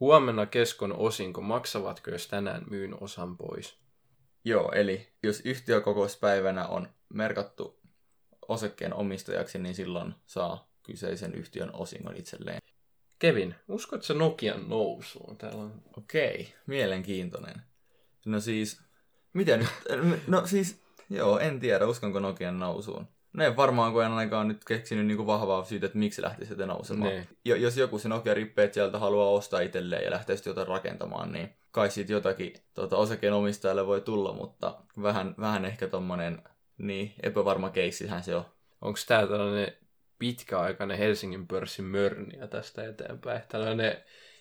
Huomenna 0.00 0.46
keskon 0.46 0.92
osinko, 0.92 1.40
maksavatko 1.40 2.10
jos 2.10 2.28
tänään 2.28 2.64
myyn 2.70 3.02
osan 3.02 3.36
pois? 3.36 3.78
Joo, 4.44 4.72
eli 4.72 5.08
jos 5.22 5.40
yhtiökokouspäivänä 5.44 6.66
on 6.66 6.88
merkattu 7.08 7.80
osakkeen 8.48 8.94
omistajaksi, 8.94 9.58
niin 9.58 9.74
silloin 9.74 10.14
saa 10.26 10.70
kyseisen 10.82 11.34
yhtiön 11.34 11.74
osingon 11.74 12.16
itselleen. 12.16 12.58
Kevin, 13.18 13.54
uskotko 13.68 14.14
Nokian 14.14 14.68
nousuun? 14.68 15.36
Täällä 15.36 15.62
on... 15.62 15.82
Okei, 15.98 16.54
mielenkiintoinen. 16.66 17.62
No 18.26 18.40
siis, 18.40 18.80
miten 19.32 19.58
nyt? 19.58 20.26
No 20.26 20.46
siis, 20.46 20.82
joo, 21.10 21.38
en 21.38 21.60
tiedä, 21.60 21.86
uskonko 21.86 22.20
Nokian 22.20 22.58
nousuun. 22.58 23.08
No 23.34 23.44
en 23.44 23.56
varmaan, 23.56 23.92
kun 23.92 24.04
en 24.04 24.12
ainakaan 24.12 24.48
nyt 24.48 24.64
keksinyt 24.64 25.06
niinku 25.06 25.26
vahvaa 25.26 25.64
syytä, 25.64 25.86
että 25.86 25.98
miksi 25.98 26.22
lähtisi 26.22 26.46
sieltä 26.46 26.66
nousemaan. 26.66 27.10
Niin. 27.10 27.28
Jo, 27.44 27.56
jos 27.56 27.76
joku 27.76 27.98
se 27.98 28.08
Nokia 28.08 28.34
rippeet 28.34 28.74
sieltä 28.74 28.98
haluaa 28.98 29.28
ostaa 29.28 29.60
itselleen 29.60 30.04
ja 30.04 30.10
lähtee 30.10 30.36
sitten 30.36 30.50
jotain 30.50 30.68
rakentamaan, 30.68 31.32
niin 31.32 31.54
kai 31.70 31.90
siitä 31.90 32.12
jotakin 32.12 32.54
tota, 32.74 32.96
osakeenomistajalle 32.96 33.86
voi 33.86 34.00
tulla, 34.00 34.32
mutta 34.32 34.78
vähän, 35.02 35.34
vähän 35.40 35.64
ehkä 35.64 35.88
tommonen 35.88 36.42
niin, 36.78 37.14
epävarma 37.22 37.70
keissihän 37.70 38.22
se 38.22 38.36
on. 38.36 38.44
Onko 38.80 38.98
tämä 39.08 39.26
tällainen 39.26 39.72
pitkäaikainen 40.18 40.98
Helsingin 40.98 41.46
pörssin 41.48 41.84
mörniä 41.84 42.46
tästä 42.46 42.88
eteenpäin? 42.88 43.42
Tällainen 43.48 43.96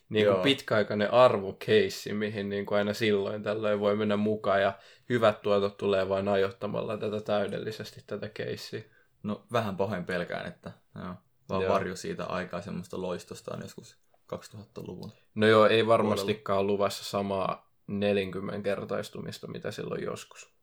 niin 0.09 0.27
kuin 0.27 0.41
pitkäaikainen 0.41 1.13
arvokeissi, 1.13 2.13
mihin 2.13 2.49
niin 2.49 2.65
kuin 2.65 2.77
aina 2.77 2.93
silloin 2.93 3.43
tällöin 3.43 3.79
voi 3.79 3.95
mennä 3.95 4.17
mukaan 4.17 4.61
ja 4.61 4.73
hyvät 5.09 5.41
tuotot 5.41 5.77
tulee 5.77 6.09
vain 6.09 6.27
ajoittamalla 6.27 6.97
tätä 6.97 7.21
täydellisesti 7.21 8.03
tätä 8.07 8.29
keissiä. 8.29 8.83
No 9.23 9.45
vähän 9.51 9.77
pahoin 9.77 10.05
pelkään, 10.05 10.47
että 10.47 10.71
joo, 10.95 11.15
vaan 11.49 11.61
Joo. 11.61 11.73
varjo 11.73 11.95
siitä 11.95 12.25
aikaa 12.25 12.61
semmoista 12.61 13.01
loistostaan 13.01 13.61
joskus 13.61 13.97
2000-luvun. 14.33 15.11
No 15.35 15.47
joo, 15.47 15.65
ei 15.65 15.87
varmastikaan 15.87 16.59
ole 16.59 16.67
luvassa 16.67 17.03
samaa 17.03 17.73
40 17.87 18.61
kertaistumista, 18.61 19.47
mitä 19.47 19.71
silloin 19.71 20.03
joskus. 20.03 20.53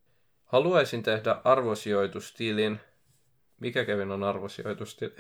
Haluaisin 0.44 1.03
tehdä 1.03 1.40
arvosijoitustilin. 1.44 2.81
Mikä 3.61 3.85
Kevin 3.85 4.11
on 4.11 4.22
arvosijoitustili? 4.22 5.14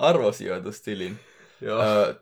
Arvosijoitustilin. 0.00 1.18
Joo. 1.60 1.82
Öö, 1.82 2.14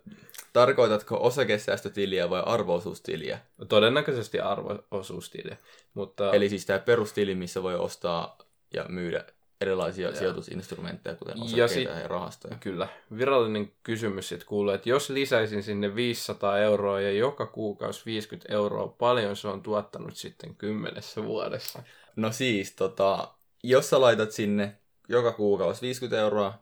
tarkoitatko 0.52 1.18
osakesäästötiliä 1.20 2.30
vai 2.30 2.42
arvoosuustiliä? 2.46 3.38
Todennäköisesti 3.68 4.40
arvoosuustili, 4.40 5.56
mutta 5.94 6.32
Eli 6.32 6.48
siis 6.48 6.66
tämä 6.66 6.78
perustili, 6.78 7.34
missä 7.34 7.62
voi 7.62 7.74
ostaa 7.74 8.38
ja 8.74 8.84
myydä 8.88 9.24
erilaisia 9.60 10.14
sijoitusinstrumentteja, 10.14 11.16
kuten 11.16 11.34
osakkeita 11.42 11.60
ja, 11.60 11.68
sit- 11.68 12.02
ja 12.02 12.08
rahastoja. 12.08 12.56
kyllä. 12.60 12.88
Virallinen 13.18 13.72
kysymys 13.82 14.28
sitten 14.28 14.48
kuuluu, 14.48 14.72
että 14.72 14.88
jos 14.88 15.10
lisäisin 15.10 15.62
sinne 15.62 15.94
500 15.94 16.58
euroa 16.58 17.00
ja 17.00 17.12
joka 17.12 17.46
kuukausi 17.46 18.02
50 18.06 18.52
euroa, 18.52 18.88
paljon 18.88 19.36
se 19.36 19.48
on 19.48 19.62
tuottanut 19.62 20.16
sitten 20.16 20.54
kymmenessä 20.54 21.24
vuodessa? 21.24 21.82
No 22.16 22.32
siis, 22.32 22.72
tota, 22.72 23.28
jos 23.62 23.90
sä 23.90 24.00
laitat 24.00 24.32
sinne 24.32 24.76
joka 25.08 25.32
kuukausi 25.32 25.82
50 25.82 26.20
euroa 26.20 26.54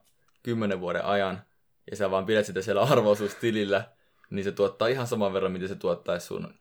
10 0.42 0.80
vuoden 0.80 1.04
ajan, 1.04 1.42
ja 1.90 1.96
sä 1.96 2.10
vaan 2.10 2.26
pidät 2.26 2.46
sitä 2.46 2.62
siellä 2.62 2.82
arvoosuustilillä, 2.82 3.84
niin 4.30 4.44
se 4.44 4.52
tuottaa 4.52 4.88
ihan 4.88 5.06
saman 5.06 5.32
verran, 5.32 5.52
mitä 5.52 5.68
se 5.68 5.74
tuottaisi 5.74 6.26
sun 6.26 6.54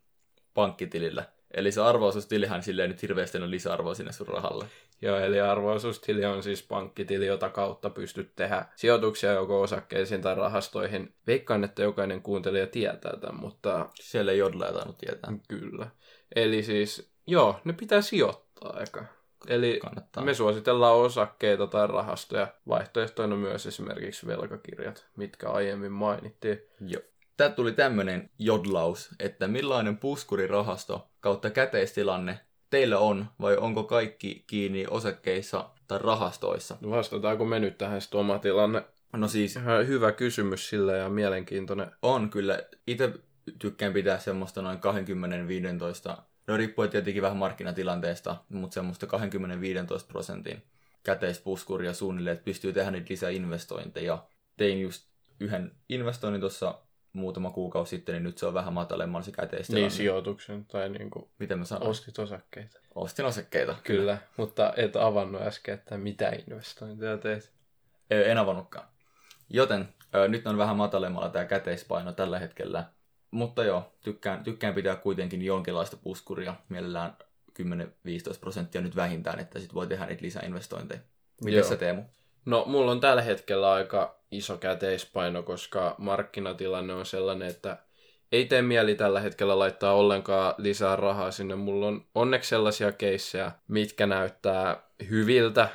pankkitilillä. 0.53 1.25
Eli 1.53 1.71
se 1.71 1.81
arvoosuustilihän 1.81 2.63
silleen 2.63 2.89
nyt 2.89 3.01
hirveästi 3.01 3.37
on 3.37 3.51
lisäarvoa 3.51 3.93
sinne 3.93 4.11
sun 4.11 4.27
rahalle. 4.27 4.65
Joo, 5.01 5.17
eli 5.19 5.41
arvoisuustili 5.41 6.25
on 6.25 6.43
siis 6.43 6.63
pankkitili, 6.63 7.25
jota 7.25 7.49
kautta 7.49 7.89
pystyt 7.89 8.35
tehdä 8.35 8.65
sijoituksia 8.75 9.31
joko 9.31 9.61
osakkeisiin 9.61 10.21
tai 10.21 10.35
rahastoihin. 10.35 11.13
Veikkaan, 11.27 11.63
että 11.63 11.83
jokainen 11.83 12.21
kuuntelija 12.21 12.67
tietää 12.67 13.17
tämän, 13.17 13.41
mutta 13.41 13.89
Siellä 13.99 14.31
ei 14.31 14.37
jodla 14.37 14.71
tainnut 14.71 14.97
tietää. 14.97 15.33
kyllä. 15.47 15.87
Eli 16.35 16.63
siis, 16.63 17.11
joo, 17.27 17.59
ne 17.63 17.73
pitää 17.73 18.01
sijoittaa 18.01 18.73
aika. 18.73 19.05
Eli 19.47 19.79
Kannattaa. 19.81 20.23
me 20.23 20.33
suositellaan 20.33 20.95
osakkeita 20.95 21.67
tai 21.67 21.87
rahastoja. 21.87 22.47
Vaihtoehtoina 22.67 23.35
myös 23.35 23.65
esimerkiksi 23.65 24.27
velkakirjat, 24.27 25.05
mitkä 25.15 25.49
aiemmin 25.49 25.91
mainittiin. 25.91 26.61
Joo. 26.87 27.01
Tää 27.37 27.49
tuli 27.49 27.71
tämmönen 27.71 28.29
jodlaus, 28.39 29.09
että 29.19 29.47
millainen 29.47 29.97
puskurirahasto 29.97 31.07
kautta 31.19 31.49
käteistilanne 31.49 32.39
teillä 32.69 32.99
on, 32.99 33.25
vai 33.41 33.57
onko 33.57 33.83
kaikki 33.83 34.43
kiinni 34.47 34.85
osakkeissa 34.89 35.69
tai 35.87 35.99
rahastoissa? 35.99 36.77
Vastataanko 36.89 37.45
me 37.45 37.59
nyt 37.59 37.77
tähän 37.77 38.01
sitten 38.01 38.19
oma 38.19 38.39
tilanne? 38.39 38.83
No 39.13 39.27
siis 39.27 39.59
hyvä 39.87 40.11
kysymys 40.11 40.69
sille 40.69 40.97
ja 40.97 41.09
mielenkiintoinen. 41.09 41.91
on 42.01 42.29
kyllä, 42.29 42.59
itse 42.87 43.13
tykkään 43.59 43.93
pitää 43.93 44.19
semmoista 44.19 44.61
noin 44.61 44.77
20-15, 44.77 46.21
no 46.47 46.57
riippuu 46.57 46.87
tietenkin 46.87 47.21
vähän 47.23 47.37
markkinatilanteesta, 47.37 48.35
mutta 48.49 48.73
semmoista 48.73 49.05
20-15 49.05 49.09
prosentin 50.07 50.63
käteispuskuria 51.03 51.93
suunnilleen, 51.93 52.33
että 52.33 52.45
pystyy 52.45 52.73
tehdä 52.73 52.91
niitä 52.91 53.07
lisäinvestointeja. 53.09 54.25
Tein 54.57 54.81
just 54.81 55.07
yhden 55.39 55.71
investoinnin 55.89 56.39
tuossa 56.39 56.79
muutama 57.13 57.49
kuukausi 57.49 57.89
sitten, 57.89 58.13
niin 58.13 58.23
nyt 58.23 58.37
se 58.37 58.45
on 58.45 58.53
vähän 58.53 58.73
matalemmalla 58.73 59.25
se 59.25 59.31
käteistilanne. 59.31 59.81
Niin 59.81 59.91
sijoituksen 59.91 60.65
tai 60.65 60.89
niin 60.89 61.09
kuin 61.09 61.29
Miten 61.39 61.59
mä 61.59 61.65
sanoin? 61.65 61.89
ostit 61.89 62.19
osakkeita. 62.19 62.79
Ostin 62.95 63.25
osakkeita. 63.25 63.75
Kyllä, 63.83 64.17
mutta 64.37 64.73
et 64.77 64.95
avannut 64.95 65.41
äsken, 65.41 65.73
että 65.73 65.97
mitä 65.97 66.29
investointeja 66.29 67.17
teet. 67.17 67.51
En 68.09 68.37
avannutkaan. 68.37 68.87
Joten 69.49 69.89
ö, 70.15 70.27
nyt 70.27 70.47
on 70.47 70.57
vähän 70.57 70.77
matalemmalla 70.77 71.29
tämä 71.29 71.45
käteispaino 71.45 72.11
tällä 72.11 72.39
hetkellä. 72.39 72.85
Mutta 73.33 73.63
joo, 73.63 73.91
tykkään, 74.01 74.43
tykkään 74.43 74.73
pitää 74.73 74.95
kuitenkin 74.95 75.41
jonkinlaista 75.41 75.97
puskuria, 75.97 76.55
mielellään 76.69 77.17
10-15 77.61 77.63
prosenttia 78.39 78.81
nyt 78.81 78.95
vähintään, 78.95 79.39
että 79.39 79.59
sitten 79.59 79.75
voi 79.75 79.87
tehdä 79.87 80.05
niitä 80.05 80.25
lisäinvestointeja. 80.25 81.01
Miten 81.43 81.63
sä 81.63 81.75
Teemu? 81.75 82.01
No, 82.45 82.63
mulla 82.67 82.91
on 82.91 82.99
tällä 82.99 83.21
hetkellä 83.21 83.71
aika 83.71 84.15
iso 84.31 84.57
käteispaino, 84.57 85.43
koska 85.43 85.95
markkinatilanne 85.97 86.93
on 86.93 87.05
sellainen, 87.05 87.47
että 87.47 87.77
ei 88.31 88.45
tee 88.45 88.61
mieli 88.61 88.95
tällä 88.95 89.19
hetkellä 89.19 89.59
laittaa 89.59 89.93
ollenkaan 89.93 90.55
lisää 90.57 90.95
rahaa 90.95 91.31
sinne. 91.31 91.55
Mulla 91.55 91.87
on 91.87 92.05
onneksi 92.15 92.49
sellaisia 92.49 92.91
keissejä, 92.91 93.51
mitkä 93.67 94.07
näyttää 94.07 94.83
hyviltä 95.09 95.69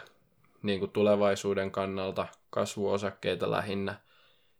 niin 0.62 0.79
kuin 0.79 0.90
tulevaisuuden 0.90 1.71
kannalta, 1.71 2.27
kasvuosakkeita 2.51 3.51
lähinnä. 3.51 3.94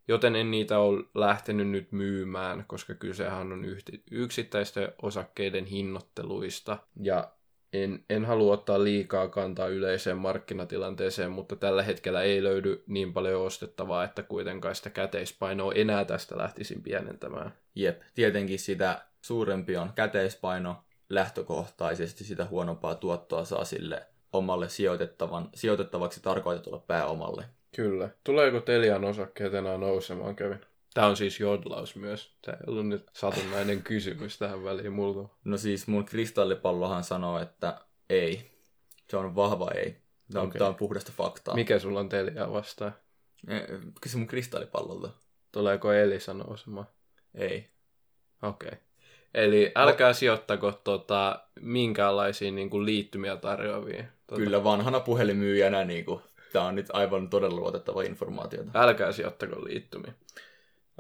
Joten 0.09 0.37
en 0.37 0.51
niitä 0.51 0.79
ole 0.79 1.05
lähtenyt 1.15 1.69
nyt 1.69 1.93
myymään, 1.93 2.65
koska 2.67 2.95
kysehän 2.95 3.53
on 3.53 3.65
yksittäisten 4.11 4.93
osakkeiden 5.03 5.67
hinnoitteluista. 5.67 6.79
Ja 7.03 7.33
en, 7.73 8.05
en 8.11 8.25
halua 8.25 8.53
ottaa 8.53 8.85
liikaa 8.85 9.29
kantaa 9.29 9.67
yleiseen 9.67 10.19
markkinatilanteeseen, 10.19 11.31
mutta 11.31 11.57
tällä 11.57 11.83
hetkellä 11.83 12.23
ei 12.23 12.43
löydy 12.43 12.83
niin 12.87 13.13
paljon 13.13 13.43
ostettavaa, 13.43 14.05
että 14.05 14.23
kuitenkaan 14.23 14.75
sitä 14.75 14.91
käteispainoa 14.91 15.73
enää 15.73 16.05
tästä 16.05 16.39
lähtisin 16.39 16.83
pienentämään. 16.83 17.53
Jep, 17.75 18.01
tietenkin 18.15 18.59
sitä 18.59 19.05
suurempi 19.23 19.77
on 19.77 19.93
käteispaino 19.95 20.77
lähtökohtaisesti, 21.09 22.25
sitä 22.25 22.45
huonompaa 22.45 22.95
tuottoa 22.95 23.45
saa 23.45 23.65
sille 23.65 24.07
omalle 24.33 24.69
sijoitettavan, 24.69 25.49
sijoitettavaksi 25.55 26.23
tarkoitetulle 26.23 26.81
pääomalle. 26.87 27.45
Kyllä. 27.77 28.09
Tuleeko 28.25 28.61
Telian 28.61 29.05
osakkeet 29.05 29.55
enää 29.55 29.79
nousemaan, 29.79 30.37
Kevin? 30.37 30.61
Tämä 30.95 31.07
on 31.07 31.17
siis 31.17 31.41
jodlaus 31.41 31.97
myös. 31.97 32.37
Tämä 32.43 32.57
ei 32.57 32.65
ollut 32.67 32.87
nyt 32.87 33.07
satunnainen 33.13 33.83
kysymys 33.83 34.39
tähän 34.39 34.65
väliin 34.65 34.93
multa. 34.93 35.35
No 35.45 35.57
siis 35.57 35.87
mun 35.87 36.05
kristallipallohan 36.05 37.05
sanoo, 37.05 37.39
että 37.39 37.81
ei. 38.11 38.51
Se 39.11 39.17
on 39.17 39.35
vahva 39.35 39.71
ei. 39.71 39.97
Tämä 40.33 40.43
on, 40.43 40.49
okay. 40.49 40.59
tämä 40.59 40.69
on 40.69 40.75
puhdasta 40.75 41.13
faktaa. 41.17 41.55
Mikä 41.55 41.79
sulla 41.79 42.01
on 42.01 42.09
Telia 42.09 42.53
vastaan? 42.53 42.95
Kysy 44.01 44.17
mun 44.17 44.27
kristallipallolta. 44.27 45.11
Tuleeko 45.53 45.93
Elisa 45.93 46.35
nousemaan? 46.35 46.87
Ei. 47.35 47.71
Okei. 48.43 48.69
Okay. 48.69 48.79
Eli 49.35 49.73
älkää 49.75 50.09
no. 50.09 50.15
sijoittako 50.15 50.73
tota, 50.73 51.45
minkäänlaisia 51.61 52.53
niin 52.53 52.71
kuin, 52.71 52.87
liittymiä 52.87 53.37
tarjoavia. 53.37 54.05
Tota... 54.27 54.41
Kyllä 54.41 54.65
vanhana 54.65 55.01
puhelimyyjänä 55.01 55.85
niin 55.85 56.05
kuin, 56.05 56.21
tämä 56.53 56.65
on 56.65 56.75
nyt 56.75 56.87
aivan 56.93 57.31
todella 57.31 57.57
luotettava 57.57 58.03
informaatiota. 58.03 58.71
Älkää 58.75 59.13
sijoittako 59.13 59.65
liittymiä. 59.65 60.13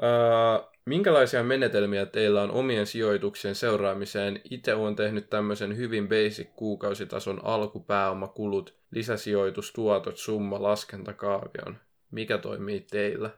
Uh, 0.03 0.69
minkälaisia 0.85 1.43
menetelmiä 1.45 2.07
teillä 2.07 2.43
on 2.43 2.51
omien 2.51 2.87
sijoituksien 2.87 3.55
seuraamiseen? 3.55 4.41
Itse 4.51 4.75
olen 4.75 4.97
tehnyt 4.97 5.31
tämmöisen 5.31 5.77
hyvin 5.77 6.09
basic 6.09 6.49
kuukausitason 6.57 7.41
alkupääomakulut, 7.45 8.75
lisäsijoitustuotot, 8.91 10.17
summa, 10.17 10.63
laskentakaavion. 10.63 11.77
Mikä 12.11 12.39
toimii 12.39 12.81
teillä? 12.81 13.31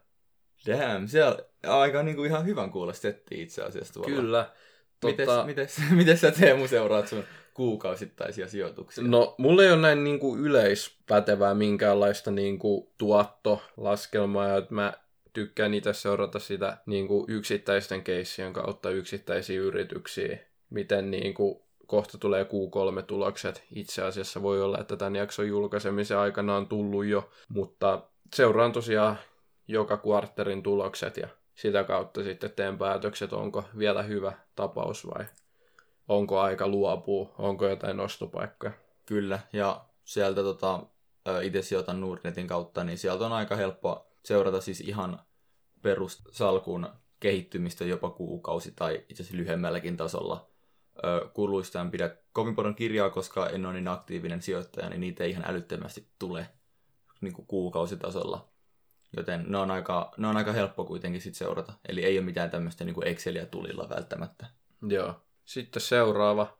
Damn, 0.66 1.08
se 1.08 1.24
on 1.24 1.36
aika 1.66 2.02
niin 2.02 2.16
kuin 2.16 2.30
ihan 2.30 2.46
hyvän 2.46 2.70
kuulostetti 2.70 3.42
itse 3.42 3.62
asiassa 3.62 3.94
tuolla. 3.94 4.16
Kyllä. 4.16 4.50
Tota... 5.00 5.44
Mites, 5.46 5.76
mites, 5.76 5.90
mites 5.98 6.20
sä 6.20 6.30
Teemu 6.30 6.68
seuraat 6.68 7.08
sun 7.08 7.24
kuukausittaisia 7.54 8.48
sijoituksia? 8.48 9.04
No, 9.04 9.34
mulla 9.38 9.62
ei 9.62 9.72
ole 9.72 9.80
näin 9.80 10.04
niin 10.04 10.20
kuin 10.20 10.40
yleispätevää 10.40 11.54
minkäänlaista 11.54 12.30
niin 12.30 12.58
kuin 12.58 12.88
tuottolaskelmaa, 12.98 14.56
että 14.56 14.74
mä 14.74 14.92
tykkään 15.32 15.74
itse 15.74 15.92
seurata 15.92 16.38
sitä 16.38 16.76
niin 16.86 17.08
kuin 17.08 17.24
yksittäisten 17.28 18.02
keissien 18.02 18.52
kautta 18.52 18.90
yksittäisiä 18.90 19.60
yrityksiä, 19.60 20.38
miten 20.70 21.10
niin 21.10 21.34
kuin 21.34 21.60
kohta 21.86 22.18
tulee 22.18 22.42
Q3-tulokset. 22.44 23.62
Itse 23.74 24.02
asiassa 24.02 24.42
voi 24.42 24.62
olla, 24.62 24.78
että 24.78 24.96
tämän 24.96 25.16
jakson 25.16 25.48
julkaisemisen 25.48 26.18
aikana 26.18 26.56
on 26.56 26.66
tullut 26.66 27.04
jo, 27.04 27.30
mutta 27.48 28.02
seuraan 28.34 28.72
tosiaan 28.72 29.18
joka 29.68 29.96
kuarterin 29.96 30.62
tulokset 30.62 31.16
ja 31.16 31.28
sitä 31.60 31.84
kautta 31.84 32.22
sitten 32.22 32.50
teen 32.50 32.78
päätökset, 32.78 33.32
onko 33.32 33.64
vielä 33.78 34.02
hyvä 34.02 34.32
tapaus 34.56 35.06
vai 35.06 35.26
onko 36.08 36.40
aika 36.40 36.68
luopua, 36.68 37.34
onko 37.38 37.68
jotain 37.68 37.96
nostopaikkoja. 37.96 38.72
Kyllä, 39.06 39.38
ja 39.52 39.84
sieltä 40.04 40.42
tota, 40.42 40.82
itse 41.42 41.62
sijoitan 41.62 42.00
Nordnetin 42.00 42.46
kautta, 42.46 42.84
niin 42.84 42.98
sieltä 42.98 43.26
on 43.26 43.32
aika 43.32 43.56
helppo 43.56 44.06
seurata 44.24 44.60
siis 44.60 44.80
ihan 44.80 45.20
perussalkun 45.82 46.88
kehittymistä 47.20 47.84
jopa 47.84 48.10
kuukausi 48.10 48.72
tai 48.76 49.04
itse 49.08 49.22
asiassa 49.22 49.36
lyhyemmälläkin 49.36 49.96
tasolla. 49.96 50.50
Kuluista 51.32 51.80
en 51.80 51.90
pidä 51.90 52.16
kovin 52.32 52.54
paljon 52.56 52.74
kirjaa, 52.74 53.10
koska 53.10 53.48
en 53.48 53.66
ole 53.66 53.74
niin 53.74 53.88
aktiivinen 53.88 54.42
sijoittaja, 54.42 54.88
niin 54.88 55.00
niitä 55.00 55.24
ei 55.24 55.30
ihan 55.30 55.50
älyttömästi 55.50 56.06
tule 56.18 56.46
niin 57.20 57.32
kuukausitasolla. 57.46 58.49
Joten 59.16 59.44
ne 59.48 59.58
on 59.58 59.70
aika, 59.70 60.12
ne 60.16 60.26
on 60.26 60.36
aika 60.36 60.52
helppo 60.52 60.84
kuitenkin 60.84 61.20
sit 61.20 61.34
seurata. 61.34 61.72
Eli 61.88 62.04
ei 62.04 62.18
ole 62.18 62.24
mitään 62.24 62.50
tämmöistä 62.50 62.84
niin 62.84 63.06
Excelia 63.06 63.46
tulilla 63.46 63.88
välttämättä. 63.88 64.46
Joo. 64.88 65.14
Sitten 65.44 65.82
seuraava. 65.82 66.58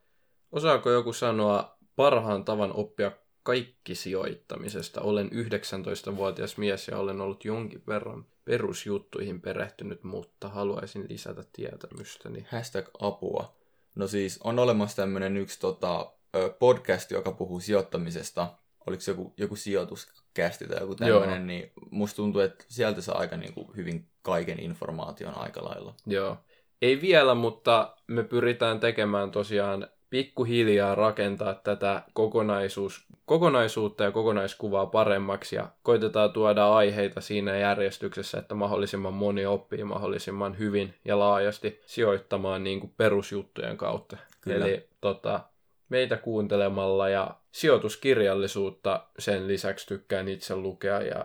Osaako 0.53 0.91
joku 0.91 1.13
sanoa 1.13 1.79
parhaan 1.97 2.45
tavan 2.45 2.73
oppia 2.73 3.13
kaikki 3.43 3.95
sijoittamisesta. 3.95 5.01
Olen 5.01 5.31
19-vuotias 5.31 6.57
mies 6.57 6.89
ja 6.89 6.99
olen 6.99 7.21
ollut 7.21 7.45
jonkin 7.45 7.83
verran 7.87 8.27
perusjuttuihin 8.45 9.41
perehtynyt, 9.41 10.05
mutta 10.05 10.49
haluaisin 10.49 11.07
lisätä 11.09 11.45
tietämystäni. 11.53 12.47
Hashtag 12.51 12.89
apua. 13.01 13.57
No 13.95 14.07
siis 14.07 14.41
on 14.45 14.59
olemassa 14.59 14.97
tämmöinen 14.97 15.37
yksi 15.37 15.61
tota, 15.61 16.13
podcast, 16.59 17.11
joka 17.11 17.33
puhuu 17.33 17.61
sijoittamisesta. 17.61 18.55
Oliko 18.91 19.01
se 19.01 19.11
joku, 19.11 19.35
joku 19.37 19.57
sijoituskästi 19.57 20.67
tai 20.67 20.81
joku 20.81 20.95
tämmöinen, 20.95 21.47
niin 21.47 21.73
musta 21.91 22.17
tuntuu, 22.17 22.41
että 22.41 22.65
sieltä 22.69 23.01
saa 23.01 23.19
aika 23.19 23.37
niin 23.37 23.55
kuin, 23.55 23.67
hyvin 23.77 24.07
kaiken 24.23 24.61
informaation 24.61 25.39
aika 25.39 25.65
lailla. 25.65 25.95
Joo. 26.07 26.37
Ei 26.83 27.01
vielä, 27.01 27.35
mutta 27.35 27.97
me 28.07 28.25
pyritään 28.25 28.81
tekemään 28.81 29.31
tosiaan 29.31 29.89
pikkuhiljaa 30.11 30.95
rakentaa 30.95 31.55
tätä 31.55 32.03
kokonaisuus, 32.13 33.07
kokonaisuutta 33.25 34.05
ja 34.05 34.11
kokonaiskuvaa 34.11 34.87
paremmaksi 34.87 35.57
ja 35.57 35.69
koitetaan 35.83 36.33
tuoda 36.33 36.73
aiheita 36.73 37.21
siinä 37.21 37.57
järjestyksessä, 37.57 38.39
että 38.39 38.55
mahdollisimman 38.55 39.15
moni 39.15 39.47
oppii 39.47 39.85
mahdollisimman 39.85 40.59
hyvin 40.59 40.95
ja 41.05 41.19
laajasti 41.19 41.81
sijoittamaan 41.87 42.65
niin 42.65 42.81
kuin 42.81 42.93
perusjuttujen 42.97 43.77
kautta. 43.77 44.17
Kyllä. 44.41 44.67
Eli 44.67 44.89
tota, 45.01 45.41
meitä 45.89 46.17
kuuntelemalla 46.17 47.09
ja 47.09 47.40
sijoituskirjallisuutta 47.53 49.07
sen 49.19 49.49
lisäksi 49.49 49.87
tykkään 49.87 50.29
itse 50.29 50.57
lukea 50.57 51.03
ja, 51.03 51.25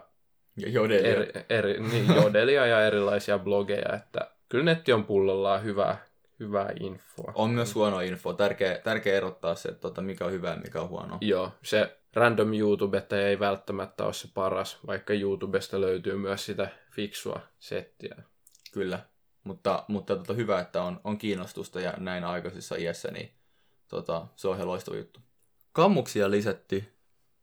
ja 0.58 0.70
jodelia. 0.70 1.12
Eri, 1.12 1.32
eri, 1.50 1.80
niin, 1.80 2.16
jodelia 2.16 2.66
ja 2.66 2.86
erilaisia 2.86 3.40
blogeja, 3.40 3.96
että 3.96 4.32
kyllä 4.50 4.64
netti 4.64 4.94
on 4.94 5.04
pullollaan 5.04 5.64
hyvää 5.64 6.06
hyvää 6.40 6.74
infoa. 6.80 7.32
On 7.36 7.50
myös 7.50 7.76
huono 7.76 8.00
info. 8.00 8.34
Tärkeä, 8.34 8.78
tärkeä 8.78 9.18
erottaa 9.18 9.56
se, 9.56 9.70
että 9.70 9.82
tota, 9.82 10.02
mikä 10.02 10.26
on 10.26 10.32
hyvä 10.32 10.50
ja 10.50 10.56
mikä 10.56 10.82
on 10.82 10.90
huono. 10.90 11.18
Joo, 11.22 11.52
se 11.64 11.98
random 12.14 12.54
YouTube 12.54 13.04
ei 13.26 13.40
välttämättä 13.40 14.04
ole 14.06 14.14
se 14.14 14.28
paras, 14.34 14.80
vaikka 14.88 15.14
YouTubesta 15.14 15.82
löytyy 15.82 16.18
myös 16.18 16.46
sitä 16.46 16.68
fiksua 16.92 17.40
settiä. 17.60 18.16
Kyllä, 18.74 19.00
mutta, 19.44 19.84
mutta 19.88 20.16
tota, 20.16 20.34
hyvä, 20.34 20.60
että 20.60 20.84
on, 20.84 21.02
on 21.04 21.18
kiinnostusta 21.18 21.82
ja 21.82 21.94
näin 21.98 22.24
aikaisessa 22.24 22.76
iässä, 22.76 23.12
niin 23.12 23.32
tota, 23.88 24.28
se 24.36 24.48
on 24.48 24.56
ihan 24.56 24.68
loistava 24.68 24.98
juttu. 24.98 25.20
Kammuksia 25.76 26.32
lisätty 26.32 26.84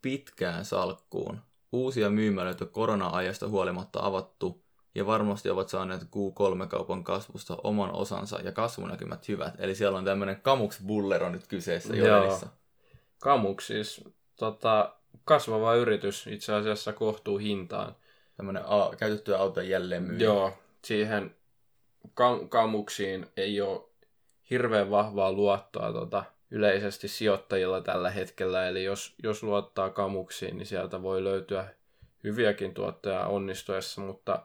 pitkään 0.03 0.65
salkkuun. 0.65 1.41
Uusia 1.73 2.11
myymälöitä 2.11 2.65
korona-ajasta 2.67 3.49
huolimatta 3.49 4.01
avattu 4.03 4.63
ja 4.95 5.07
varmasti 5.07 5.51
ovat 5.51 5.69
saaneet 5.69 6.03
Q3-kaupan 6.03 7.05
kasvusta 7.05 7.57
oman 7.65 7.93
osansa 7.93 8.41
ja 8.41 8.53
kasvunäkymät 8.53 9.29
hyvät. 9.29 9.55
Eli 9.59 9.75
siellä 9.75 9.99
on 9.99 10.05
tämmöinen 10.05 10.41
Kamuks 10.43 10.81
Bullero 10.87 11.31
nyt 11.31 11.47
kyseessä 11.47 11.97
Joenissa. 11.97 12.47
Kamuks 13.19 13.67
siis 13.67 14.05
tota, 14.37 14.95
kasvava 15.25 15.75
yritys 15.75 16.27
itse 16.27 16.55
asiassa 16.55 16.93
kohtuu 16.93 17.39
hintaan. 17.39 17.97
Tämmöinen 18.37 18.63
a- 18.67 18.91
käytettyä 18.99 19.39
auton 19.39 19.69
jälleenmyyjä. 19.69 20.25
Joo, 20.25 20.53
siihen 20.85 21.35
kam- 22.07 22.49
kamuksiin 22.49 23.27
ei 23.37 23.61
ole 23.61 23.83
hirveän 24.51 24.91
vahvaa 24.91 25.33
luottoa 25.33 25.93
tota, 25.93 26.25
yleisesti 26.53 27.09
sijoittajilla 27.09 27.81
tällä 27.81 28.11
hetkellä. 28.11 28.69
Eli 28.69 28.85
jos, 28.85 29.15
jos 29.23 29.43
luottaa 29.43 29.91
kamuksiin, 29.91 30.57
niin 30.57 30.67
sieltä 30.67 31.03
voi 31.03 31.25
löytyä 31.25 31.69
hyviäkin 32.25 32.75
tuotteja 32.75 33.27
onnistuessa, 33.27 34.01
mutta 34.01 34.43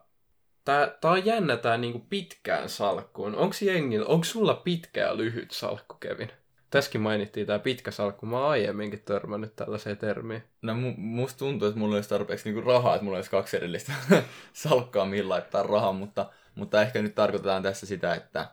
Tää, 0.67 0.97
tää 1.01 1.11
on 1.11 1.25
jännä 1.25 1.57
tää 1.57 1.77
niinku 1.77 2.05
pitkään 2.09 2.69
salkkuun. 2.69 3.35
Onko 3.35 3.55
jengillä, 3.61 4.05
onko 4.05 4.23
sulla 4.23 4.53
pitkä 4.53 5.01
ja 5.01 5.17
lyhyt 5.17 5.51
salkku, 5.51 5.95
Kevin? 5.99 6.31
Tässäkin 6.69 7.01
mainittiin 7.01 7.47
tämä 7.47 7.59
pitkä 7.59 7.91
salkku. 7.91 8.25
Mä 8.25 8.39
oon 8.39 8.49
aiemminkin 8.49 9.01
törmännyt 9.05 9.55
tällaiseen 9.55 9.97
termiin. 9.97 10.43
No 10.61 10.73
mu- 10.73 10.97
musta 10.97 11.39
tuntuu, 11.39 11.67
että 11.67 11.79
mulla 11.79 11.95
olisi 11.95 12.09
tarpeeksi 12.09 12.49
niinku 12.49 12.69
rahaa, 12.69 12.95
että 12.95 13.03
mulla 13.03 13.17
olisi 13.17 13.31
kaksi 13.31 13.57
edellistä 13.57 13.93
salkkaa, 14.53 15.05
millä 15.05 15.29
laittaa 15.29 15.63
rahaa, 15.63 15.93
mutta, 15.93 16.29
mutta 16.55 16.81
ehkä 16.81 17.01
nyt 17.01 17.15
tarkoitetaan 17.15 17.63
tässä 17.63 17.85
sitä, 17.85 18.15
että 18.15 18.47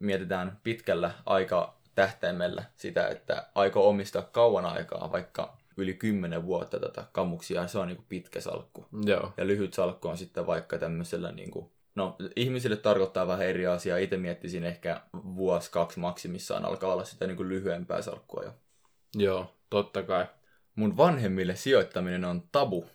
mietitään 0.00 0.58
pitkällä 0.62 1.10
aika 1.26 1.79
tähtäimellä 2.00 2.64
sitä, 2.76 3.08
että 3.08 3.46
aiko 3.54 3.88
omistaa 3.88 4.22
kauan 4.22 4.66
aikaa, 4.66 5.12
vaikka 5.12 5.56
yli 5.76 5.94
10 5.94 6.46
vuotta 6.46 6.80
tätä 6.80 7.04
kamuksia, 7.12 7.66
se 7.66 7.78
on 7.78 7.88
niin 7.88 7.96
kuin 7.96 8.06
pitkä 8.08 8.40
salkku. 8.40 8.86
Joo. 9.04 9.32
Ja 9.36 9.46
lyhyt 9.46 9.74
salkku 9.74 10.08
on 10.08 10.18
sitten 10.18 10.46
vaikka 10.46 10.78
tämmöisellä, 10.78 11.32
niin 11.32 11.50
kuin, 11.50 11.70
no 11.94 12.16
ihmisille 12.36 12.76
tarkoittaa 12.76 13.26
vähän 13.26 13.46
eri 13.46 13.66
asiaa. 13.66 13.98
Itse 13.98 14.16
miettisin 14.16 14.64
ehkä 14.64 15.00
vuosi, 15.14 15.70
kaksi 15.70 16.00
maksimissaan 16.00 16.64
alkaa 16.64 16.92
olla 16.92 17.04
sitä 17.04 17.26
niin 17.26 17.36
kuin 17.36 17.48
lyhyempää 17.48 18.02
salkkua 18.02 18.42
jo. 18.42 18.52
Joo, 19.14 19.54
totta 19.70 20.02
kai. 20.02 20.26
Mun 20.74 20.96
vanhemmille 20.96 21.56
sijoittaminen 21.56 22.24
on 22.24 22.42
tabu. 22.52 22.86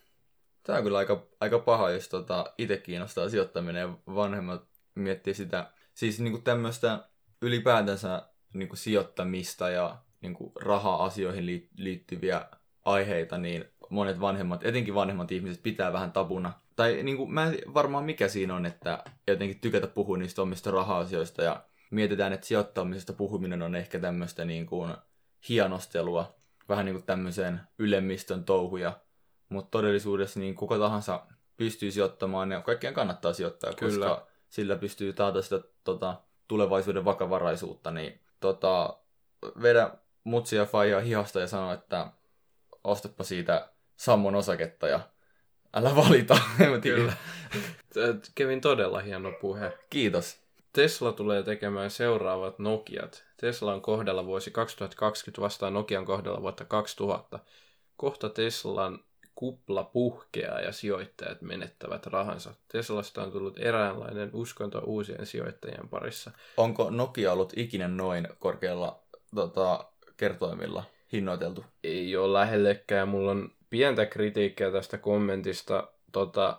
Tämä 0.63 0.77
on 0.77 0.83
kyllä 0.83 0.97
aika, 0.97 1.27
aika 1.39 1.59
paha, 1.59 1.89
jos 1.89 2.09
tota 2.09 2.53
itse 2.57 2.77
kiinnostaa 2.77 3.29
sijoittaminen 3.29 3.81
ja 3.81 4.15
vanhemmat 4.15 4.63
miettii 4.95 5.33
sitä. 5.33 5.71
Siis 5.93 6.19
niin 6.19 6.31
kuin 6.31 6.43
tämmöistä 6.43 6.99
ylipäätänsä 7.41 8.34
niin 8.55 8.69
kuin 8.69 8.77
sijoittamista 8.77 9.69
ja 9.69 9.97
niin 10.21 10.33
kuin 10.33 10.51
raha-asioihin 10.61 11.69
liittyviä 11.77 12.45
aiheita, 12.85 13.37
niin 13.37 13.65
monet 13.89 14.19
vanhemmat, 14.19 14.65
etenkin 14.65 14.95
vanhemmat 14.95 15.31
ihmiset, 15.31 15.63
pitää 15.63 15.93
vähän 15.93 16.11
tabuna. 16.11 16.53
Tai 16.75 17.03
niin 17.03 17.17
kuin, 17.17 17.33
mä 17.33 17.45
en 17.45 17.57
varmaan 17.73 18.03
mikä 18.03 18.27
siinä 18.27 18.55
on, 18.55 18.65
että 18.65 19.03
jotenkin 19.27 19.59
tykätä 19.59 19.87
puhua 19.87 20.17
niistä 20.17 20.41
omista 20.41 20.71
raha-asioista 20.71 21.43
ja 21.43 21.63
mietitään, 21.91 22.33
että 22.33 22.47
sijoittamisesta 22.47 23.13
puhuminen 23.13 23.61
on 23.61 23.75
ehkä 23.75 23.99
tämmöistä 23.99 24.45
niin 24.45 24.65
kuin 24.65 24.95
hienostelua, 25.49 26.35
vähän 26.69 26.85
niin 26.85 26.95
kuin 26.95 27.05
tämmöiseen 27.05 27.61
ylemmistön 27.79 28.43
touhuja, 28.43 28.99
mutta 29.49 29.71
todellisuudessa 29.71 30.39
niin 30.39 30.55
kuka 30.55 30.77
tahansa 30.77 31.25
pystyy 31.57 31.91
sijoittamaan 31.91 32.51
ja 32.51 32.61
kaikkien 32.61 32.93
kannattaa 32.93 33.33
sijoittaa, 33.33 33.73
Kyllä. 33.73 34.05
koska 34.05 34.27
sillä 34.49 34.75
pystyy 34.75 35.13
taata 35.13 35.41
sitä 35.41 35.61
tota, 35.83 36.21
tulevaisuuden 36.47 37.05
vakavaraisuutta, 37.05 37.91
niin 37.91 38.19
tota, 38.45 38.97
vedä 39.61 39.91
mutsia 40.23 40.59
ja 40.59 40.65
faijaa 40.65 41.01
hihasta 41.01 41.39
ja 41.39 41.47
sano, 41.47 41.73
että 41.73 42.07
ostapa 42.83 43.23
siitä 43.23 43.69
Sammon 43.97 44.35
osaketta 44.35 44.87
ja 44.87 44.99
älä 45.73 45.95
valita. 45.95 46.37
Kyllä. 46.81 47.13
Kevin 48.35 48.61
todella 48.61 48.99
hieno 48.99 49.31
puhe. 49.31 49.77
Kiitos. 49.89 50.37
Tesla 50.73 51.11
tulee 51.11 51.43
tekemään 51.43 51.91
seuraavat 51.91 52.59
Nokiat. 52.59 53.25
Tesla 53.37 53.73
on 53.73 53.81
kohdalla 53.81 54.25
vuosi 54.25 54.51
2020 54.51 55.41
vastaan 55.41 55.73
Nokian 55.73 56.05
kohdalla 56.05 56.41
vuotta 56.41 56.65
2000. 56.65 57.39
Kohta 57.97 58.29
Teslan 58.29 58.99
kupla 59.35 59.83
puhkeaa 59.83 60.61
ja 60.61 60.71
sijoittajat 60.71 61.41
menettävät 61.41 62.05
rahansa. 62.05 62.53
Teslasta 62.71 63.23
on 63.23 63.31
tullut 63.31 63.59
eräänlainen 63.59 64.29
uskonto 64.33 64.79
uusien 64.79 65.25
sijoittajien 65.25 65.89
parissa. 65.89 66.31
Onko 66.57 66.89
Nokia 66.89 67.33
ollut 67.33 67.53
ikinä 67.55 67.87
noin 67.87 68.27
korkealla 68.39 68.99
tota, 69.35 69.85
kertoimilla 70.17 70.83
hinnoiteltu? 71.11 71.65
Ei 71.83 72.17
ole 72.17 72.33
lähellekään. 72.33 73.07
Mulla 73.07 73.31
on 73.31 73.51
pientä 73.69 74.05
kritiikkiä 74.05 74.71
tästä 74.71 74.97
kommentista. 74.97 75.87
Tota, 76.11 76.57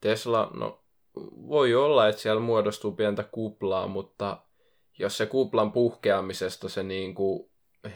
Tesla, 0.00 0.50
no 0.54 0.80
voi 1.48 1.74
olla, 1.74 2.08
että 2.08 2.22
siellä 2.22 2.40
muodostuu 2.40 2.92
pientä 2.92 3.24
kuplaa, 3.32 3.86
mutta 3.86 4.36
jos 4.98 5.16
se 5.16 5.26
kuplan 5.26 5.72
puhkeamisesta 5.72 6.68
se 6.68 6.82
niin 6.82 7.14
kuin 7.14 7.50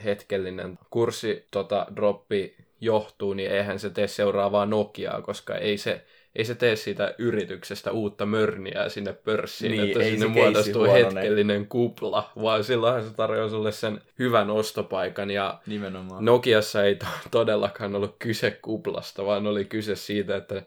hetkellinen 0.05 0.79
kurssi 0.91 1.49
tota, 1.51 1.87
droppi 1.97 2.57
johtuu, 2.81 3.35
niin 3.35 3.51
eihän 3.51 3.79
se 3.79 3.91
tee 3.91 4.07
seuraavaa 4.07 4.67
Nokiaa, 4.67 5.23
koska 5.23 5.55
ei 5.55 5.79
se, 5.79 6.05
ei 6.37 6.45
se 6.45 6.55
tee 6.55 6.77
siitä 6.77 7.15
yrityksestä 7.19 7.93
uutta 7.93 8.27
mörniä 8.27 8.89
sinne 8.89 9.13
pörssiin, 9.13 9.73
niin, 9.73 9.85
että 9.85 10.03
sinne 10.05 10.27
muodostuu 10.27 10.85
hetkellinen 10.85 11.67
kupla, 11.67 12.31
vaan 12.43 12.65
silloinhan 12.65 13.05
se 13.05 13.15
tarjoaa 13.15 13.49
sulle 13.49 13.73
sen 13.73 14.01
hyvän 14.19 14.51
ostopaikan. 14.51 15.31
Ja 15.31 15.61
Nimenomaan. 15.67 16.25
Nokiassa 16.25 16.85
ei 16.85 16.95
to- 16.95 17.07
todellakaan 17.31 17.95
ollut 17.95 18.17
kyse 18.19 18.51
kuplasta, 18.51 19.27
vaan 19.27 19.47
oli 19.47 19.65
kyse 19.65 19.97
siitä, 19.97 20.37
että 20.37 20.63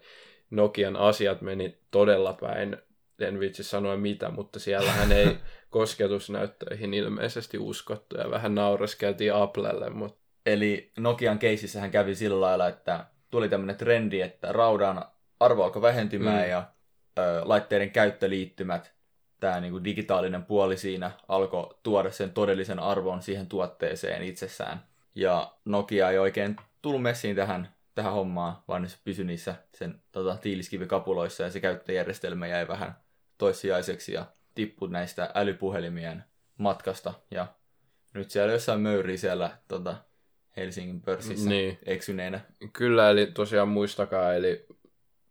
Nokian 0.50 0.96
asiat 0.96 1.42
meni 1.42 1.78
todella 1.92 2.34
päin 2.34 2.78
en 3.20 3.40
vitsi 3.40 3.64
sanoa 3.64 3.98
mitä, 3.98 4.30
mutta 4.30 4.60
siellähän 4.60 5.12
ei 5.12 5.38
kosketusnäyttöihin 5.70 6.94
ilmeisesti 6.94 7.58
uskottu 7.58 8.18
ja 8.18 8.32
vähän 8.32 8.56
naureskeltiin 8.56 9.34
Applelle, 9.34 9.90
mutta 9.90 10.27
Eli 10.48 10.92
Nokian 10.98 11.40
keisissähän 11.40 11.92
kävi 11.92 12.16
sillä 12.16 12.42
lailla, 12.42 12.68
että 12.68 13.06
tuli 13.30 13.50
tämmöinen 13.50 13.76
trendi, 13.76 14.22
että 14.22 14.52
raudan 14.52 15.06
arvo 15.40 15.64
alkoi 15.64 15.82
vähentymään 15.82 16.44
mm. 16.44 16.50
ja 16.50 16.72
ö, 17.20 17.42
laitteiden 17.46 17.92
käyttöliittymät, 17.92 18.94
tämä 19.40 19.60
niinku 19.60 19.84
digitaalinen 19.84 20.46
puoli 20.46 20.78
siinä 20.78 21.12
alkoi 21.28 21.76
tuoda 21.84 22.12
sen 22.12 22.32
todellisen 22.32 22.80
arvon 22.80 23.22
siihen 23.22 23.48
tuotteeseen 23.48 24.24
itsessään. 24.24 24.84
Ja 25.16 25.54
Nokia 25.66 26.10
ei 26.10 26.18
oikein 26.18 26.56
tullut 26.82 27.02
messiin 27.02 27.36
tähän, 27.36 27.76
tähän 27.96 28.14
hommaan, 28.14 28.58
vaan 28.68 28.90
se 28.90 28.98
pysyi 29.04 29.26
niissä 29.26 29.56
sen 29.74 30.02
tota, 30.12 30.38
tiiliskivikapuloissa 30.38 31.44
ja 31.44 31.52
se 31.52 31.60
käyttöjärjestelmä 31.60 32.48
jäi 32.48 32.68
vähän 32.68 32.96
toissijaiseksi 33.38 34.14
ja 34.14 34.26
tippui 34.56 34.90
näistä 34.90 35.32
älypuhelimien 35.36 36.24
matkasta. 36.58 37.14
Ja 37.32 37.48
nyt 38.14 38.32
siellä 38.32 38.54
jossain 38.54 38.82
möyrii 38.82 39.18
siellä 39.18 39.58
tota, 39.68 39.96
Helsingin 40.58 41.02
pörssissä 41.02 41.50
niin. 41.50 41.78
eksyneenä. 41.86 42.40
Kyllä, 42.74 43.10
eli 43.10 43.26
tosiaan 43.26 43.68
muistakaa, 43.68 44.34
eli 44.34 44.66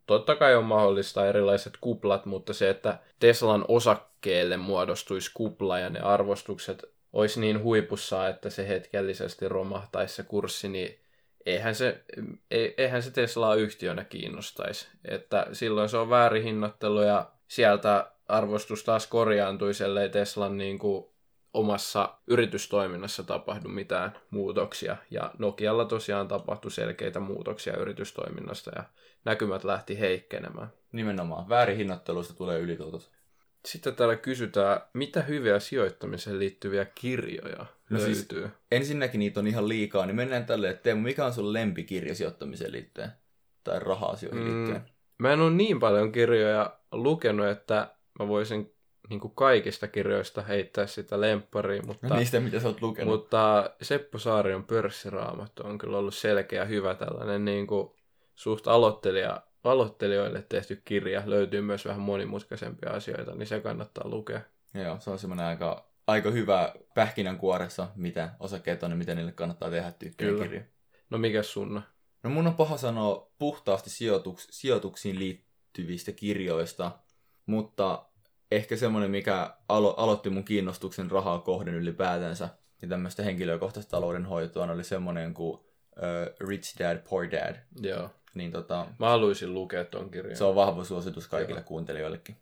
totta 0.06 0.36
kai 0.36 0.54
on 0.54 0.64
mahdollista 0.64 1.26
erilaiset 1.26 1.72
kuplat, 1.80 2.26
mutta 2.26 2.52
se, 2.52 2.70
että 2.70 2.98
Teslan 3.18 3.64
osakkeelle 3.68 4.56
muodostuisi 4.56 5.30
kupla 5.34 5.78
ja 5.78 5.90
ne 5.90 6.00
arvostukset 6.00 6.84
olisi 7.12 7.40
niin 7.40 7.62
huipussa, 7.62 8.28
että 8.28 8.50
se 8.50 8.68
hetkellisesti 8.68 9.48
romahtaisi 9.48 10.14
se 10.14 10.22
kurssi, 10.22 10.68
niin 10.68 11.00
eihän 11.46 11.74
se, 11.74 12.04
eihän 12.78 13.02
se 13.02 13.10
Teslaa 13.10 13.54
yhtiönä 13.54 14.04
kiinnostaisi. 14.04 14.88
Että 15.04 15.46
silloin 15.52 15.88
se 15.88 15.96
on 15.96 16.10
väärin 16.10 16.42
hinnoittelu 16.42 17.02
ja 17.02 17.30
sieltä 17.48 18.12
arvostus 18.28 18.84
taas 18.84 19.06
korjaantuisi, 19.06 19.84
ellei 19.84 20.08
Teslan 20.08 20.58
niin 20.58 20.78
kuin 20.78 21.06
omassa 21.56 22.18
yritystoiminnassa 22.26 23.22
tapahdu 23.22 23.68
mitään 23.68 24.12
muutoksia. 24.30 24.96
Ja 25.10 25.30
Nokialla 25.38 25.84
tosiaan 25.84 26.28
tapahtui 26.28 26.70
selkeitä 26.70 27.20
muutoksia 27.20 27.76
yritystoiminnasta 27.76 28.70
ja 28.76 28.84
näkymät 29.24 29.64
lähti 29.64 30.00
heikkenemään. 30.00 30.72
Nimenomaan. 30.92 31.48
Väärin 31.48 31.76
hinnoittelusta 31.76 32.34
tulee 32.34 32.58
ylituotot. 32.60 33.10
Sitten 33.66 33.94
täällä 33.94 34.16
kysytään, 34.16 34.80
mitä 34.92 35.22
hyviä 35.22 35.58
sijoittamiseen 35.58 36.38
liittyviä 36.38 36.84
kirjoja 36.84 37.66
no 37.90 37.98
siis 37.98 38.18
löytyy? 38.18 38.42
Siis, 38.42 38.52
ensinnäkin 38.70 39.18
niitä 39.18 39.40
on 39.40 39.46
ihan 39.46 39.68
liikaa, 39.68 40.06
niin 40.06 40.16
mennään 40.16 40.46
tälle, 40.46 40.70
että 40.70 40.82
Teemu, 40.82 41.00
mikä 41.00 41.24
on 41.24 41.32
sun 41.32 41.52
lempikirja 41.52 42.14
sijoittamiseen 42.14 42.72
liittyen? 42.72 43.12
Tai 43.64 43.80
raha-asioihin 43.80 44.44
mm, 44.44 44.54
liittyen? 44.54 44.82
Mä 45.18 45.32
en 45.32 45.40
ole 45.40 45.50
niin 45.50 45.80
paljon 45.80 46.12
kirjoja 46.12 46.78
lukenut, 46.92 47.46
että 47.46 47.94
mä 48.18 48.28
voisin 48.28 48.75
niin 49.08 49.20
kuin 49.20 49.34
kaikista 49.34 49.88
kirjoista 49.88 50.42
heittää 50.42 50.86
sitä 50.86 51.20
lemppariin. 51.20 51.86
Mutta, 51.86 52.08
no 52.08 52.16
niistä, 52.16 52.40
mitä 52.40 52.60
sä 52.60 52.68
oot 52.68 52.82
lukenut. 52.82 53.14
Mutta 53.14 53.70
Seppo 53.82 54.18
Saarion 54.18 54.64
pörssiraamattu 54.64 55.62
on 55.66 55.78
kyllä 55.78 55.98
ollut 55.98 56.14
selkeä 56.14 56.64
hyvä 56.64 56.94
tällainen 56.94 57.44
niin 57.44 57.66
kuin 57.66 57.90
suht 58.34 58.68
aloittelija, 58.68 59.42
aloittelijoille 59.64 60.44
tehty 60.48 60.82
kirja. 60.84 61.22
Löytyy 61.26 61.60
myös 61.60 61.84
vähän 61.84 62.00
monimutkaisempia 62.00 62.90
asioita, 62.90 63.34
niin 63.34 63.46
se 63.46 63.60
kannattaa 63.60 64.08
lukea. 64.08 64.40
Joo, 64.74 64.96
se 65.00 65.10
on 65.10 65.18
semmoinen 65.18 65.46
aika, 65.46 65.88
aika 66.06 66.30
hyvä 66.30 66.74
pähkinänkuoressa, 66.94 67.88
mitä 67.96 68.30
osakkeet 68.40 68.82
on 68.82 68.90
ja 68.90 68.96
mitä 68.96 69.14
niille 69.14 69.32
kannattaa 69.32 69.70
tehdä 69.70 69.92
tyyppinen 69.98 70.38
kirja. 70.38 70.62
No 71.10 71.18
mikä 71.18 71.42
sun? 71.42 71.82
No 72.22 72.30
mun 72.30 72.46
on 72.46 72.54
paha 72.54 72.76
sanoa 72.76 73.30
puhtaasti 73.38 73.90
sijoituks, 73.90 74.48
sijoituksiin 74.50 75.18
liittyvistä 75.18 76.12
kirjoista, 76.12 76.90
mutta 77.46 78.04
ehkä 78.50 78.76
semmoinen, 78.76 79.10
mikä 79.10 79.54
alo- 79.68 79.94
aloitti 79.96 80.30
mun 80.30 80.44
kiinnostuksen 80.44 81.10
rahaa 81.10 81.38
kohden 81.38 81.74
ylipäätänsä 81.74 82.48
ja 82.82 82.88
tämmöistä 82.88 83.22
henkilökohtaista 83.22 83.90
taloudenhoitoa, 83.90 84.72
oli 84.72 84.84
semmoinen 84.84 85.34
kuin 85.34 85.54
uh, 85.54 86.48
Rich 86.48 86.78
Dad, 86.78 86.98
Poor 87.10 87.30
Dad. 87.30 87.56
Joo. 87.80 88.10
Niin 88.34 88.52
tota, 88.52 88.86
Mä 88.98 89.08
haluaisin 89.08 89.54
lukea 89.54 89.84
ton 89.84 90.10
kirjan. 90.10 90.36
Se 90.36 90.44
on 90.44 90.54
vahva 90.54 90.84
suositus 90.84 91.28
kaikille 91.28 91.60
Joo. 91.60 91.66
kuuntelijoillekin. 91.68 92.36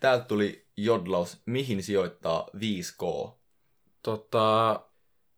Täältä 0.00 0.24
tuli 0.24 0.66
jodlaus, 0.76 1.42
mihin 1.46 1.82
sijoittaa 1.82 2.48
5K? 2.56 3.30
Tota, 4.02 4.80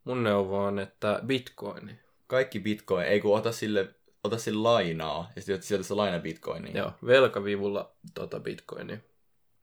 mun 0.04 0.22
neuvo 0.24 0.64
on, 0.64 0.78
että 0.78 1.20
bitcoin. 1.26 1.98
Kaikki 2.26 2.60
bitcoin, 2.60 3.06
ei 3.06 3.20
kun 3.20 3.36
ota 3.36 3.52
sille, 3.52 3.94
ota 4.24 4.38
sille 4.38 4.62
lainaa, 4.62 5.30
ja 5.36 5.42
sitten 5.42 5.62
sieltä 5.62 5.86
se 5.86 5.94
laina 5.94 6.18
bitcoiniin. 6.18 6.76
Joo, 6.76 6.92
velkavivulla 7.06 7.96
tota 8.14 8.40
bitcoinia. 8.40 8.96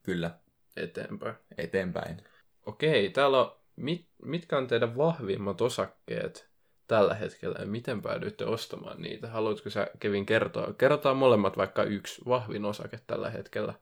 Kyllä. 0.04 0.32
Eteenpäin. 0.78 1.36
Eteenpäin. 1.58 2.18
Okei, 2.66 3.10
täällä 3.10 3.40
on, 3.40 3.56
mit, 3.76 4.08
mitkä 4.26 4.58
on 4.58 4.68
teidän 4.68 4.98
vahvimmat 4.98 5.62
osakkeet 5.62 6.50
tällä 6.88 7.14
hetkellä 7.14 7.60
ja 7.60 7.66
miten 7.66 8.02
päädyitte 8.02 8.46
ostamaan 8.46 9.02
niitä? 9.02 9.28
Haluatko 9.28 9.70
sä 9.70 9.88
Kevin 10.00 10.26
kertoa? 10.26 10.74
Kerrotaan 10.74 11.18
molemmat 11.18 11.58
vaikka 11.58 11.84
yksi 11.84 12.22
vahvin 12.28 12.66
osake 12.66 13.00
tällä 13.08 13.30
hetkellä. 13.30 13.74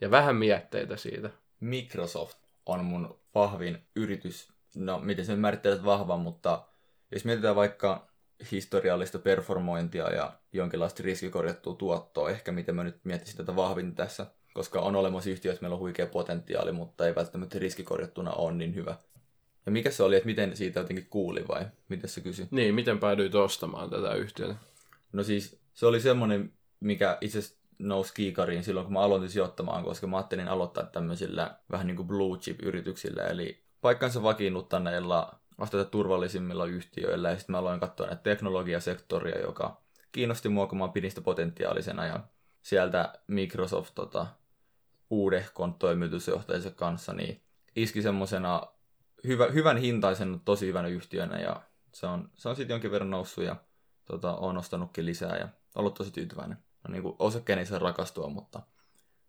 Ja 0.00 0.10
vähän 0.10 0.36
mietteitä 0.36 0.96
siitä. 0.96 1.30
Microsoft 1.60 2.38
on 2.66 2.84
mun 2.84 3.20
vahvin 3.34 3.78
yritys. 3.96 4.52
No, 4.76 4.98
miten 4.98 5.24
sen 5.24 5.38
määrittelet 5.38 5.84
vahvan, 5.84 6.20
mutta 6.20 6.66
jos 7.10 7.24
mietitään 7.24 7.56
vaikka 7.56 8.08
historiallista 8.50 9.18
performointia 9.18 10.10
ja 10.10 10.32
jonkinlaista 10.52 11.02
riskikorjattua 11.02 11.74
tuottoa, 11.74 12.30
ehkä 12.30 12.52
miten 12.52 12.74
mä 12.74 12.84
nyt 12.84 13.04
miettisin 13.04 13.36
tätä 13.36 13.56
vahvin 13.56 13.94
tässä, 13.94 14.26
koska 14.54 14.80
on 14.80 14.96
olemassa 14.96 15.30
yhtiöitä, 15.30 15.60
meillä 15.60 15.74
on 15.74 15.80
huikea 15.80 16.06
potentiaali, 16.06 16.72
mutta 16.72 17.06
ei 17.06 17.14
välttämättä 17.14 17.58
riskikorjattuna 17.58 18.32
ole 18.32 18.52
niin 18.52 18.74
hyvä. 18.74 18.96
Ja 19.66 19.72
mikä 19.72 19.90
se 19.90 20.02
oli, 20.02 20.16
että 20.16 20.26
miten 20.26 20.56
siitä 20.56 20.80
jotenkin 20.80 21.06
kuuli 21.10 21.44
vai 21.48 21.66
miten 21.88 22.10
se 22.10 22.20
kysyi? 22.20 22.48
Niin, 22.50 22.74
miten 22.74 22.98
päädyit 22.98 23.34
ostamaan 23.34 23.90
tätä 23.90 24.14
yhtiötä? 24.14 24.54
No 25.12 25.22
siis 25.22 25.58
se 25.74 25.86
oli 25.86 26.00
semmoinen, 26.00 26.52
mikä 26.80 27.18
itse 27.20 27.38
asiassa 27.38 27.58
nousi 27.78 28.14
kiikariin 28.14 28.64
silloin, 28.64 28.86
kun 28.86 28.92
mä 28.92 29.00
aloitin 29.00 29.30
sijoittamaan, 29.30 29.84
koska 29.84 30.06
mä 30.06 30.16
ajattelin 30.16 30.48
aloittaa 30.48 30.84
tämmöisillä 30.84 31.58
vähän 31.70 31.86
niin 31.86 31.96
kuin 31.96 32.08
blue 32.08 32.38
chip-yrityksillä, 32.38 33.22
eli 33.22 33.62
paikkansa 33.80 34.22
vakiinnuttaneilla 34.22 35.38
astetta 35.58 35.90
turvallisimmilla 35.90 36.66
yhtiöillä, 36.66 37.30
ja 37.30 37.36
sitten 37.36 37.52
mä 37.54 37.58
aloin 37.58 37.80
katsoa 37.80 38.06
näitä 38.06 38.22
teknologiasektoria, 38.22 39.40
joka 39.40 39.80
kiinnosti 40.12 40.48
mua, 40.48 40.66
kun 40.66 40.78
mä 40.78 40.88
pidin 40.88 41.10
sitä 41.10 41.20
potentiaalisena, 41.20 42.06
ja 42.06 42.20
sieltä 42.62 43.12
Microsoft 43.26 43.94
tota, 43.94 44.26
uudehkon 45.14 45.74
toimitusjohtajansa 45.74 46.70
kanssa, 46.70 47.12
niin 47.12 47.42
iski 47.76 48.02
semmoisena 48.02 48.62
hyvä, 49.26 49.46
hyvän 49.46 49.76
hintaisen, 49.76 50.40
tosi 50.44 50.66
hyvänä 50.66 50.88
yhtiönä, 50.88 51.40
ja 51.40 51.62
se 51.92 52.06
on, 52.06 52.30
se 52.34 52.48
on 52.48 52.56
sitten 52.56 52.74
jonkin 52.74 52.90
verran 52.90 53.10
noussut, 53.10 53.44
ja 53.44 53.56
tota, 54.04 54.36
on 54.36 54.58
ostanutkin 54.58 55.06
lisää, 55.06 55.36
ja 55.36 55.48
ollut 55.74 55.94
tosi 55.94 56.10
tyytyväinen. 56.10 56.58
No, 56.88 56.92
niin 56.92 57.02
kuin 57.02 57.16
osakkeen 57.18 57.58
ei 57.58 57.66
saa 57.66 57.78
rakastua, 57.78 58.28
mutta 58.28 58.62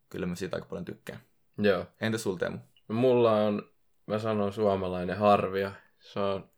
kyllä 0.09 0.25
mä 0.25 0.35
siitä 0.35 0.57
aika 0.57 0.67
paljon 0.67 0.85
tykkään. 0.85 1.19
Joo. 1.57 1.85
Entä 2.01 2.17
sul 2.17 2.35
Teemu? 2.35 2.57
Mulla 2.87 3.31
on, 3.31 3.69
mä 4.05 4.19
sanon 4.19 4.53
suomalainen 4.53 5.17
harvia. 5.17 5.71
Se 5.99 6.19
on 6.19 6.49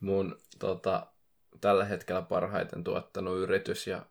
mun 0.00 0.38
tota, 0.58 1.06
tällä 1.60 1.84
hetkellä 1.84 2.22
parhaiten 2.22 2.84
tuottanut 2.84 3.38
yritys 3.38 3.86
ja 3.86 4.06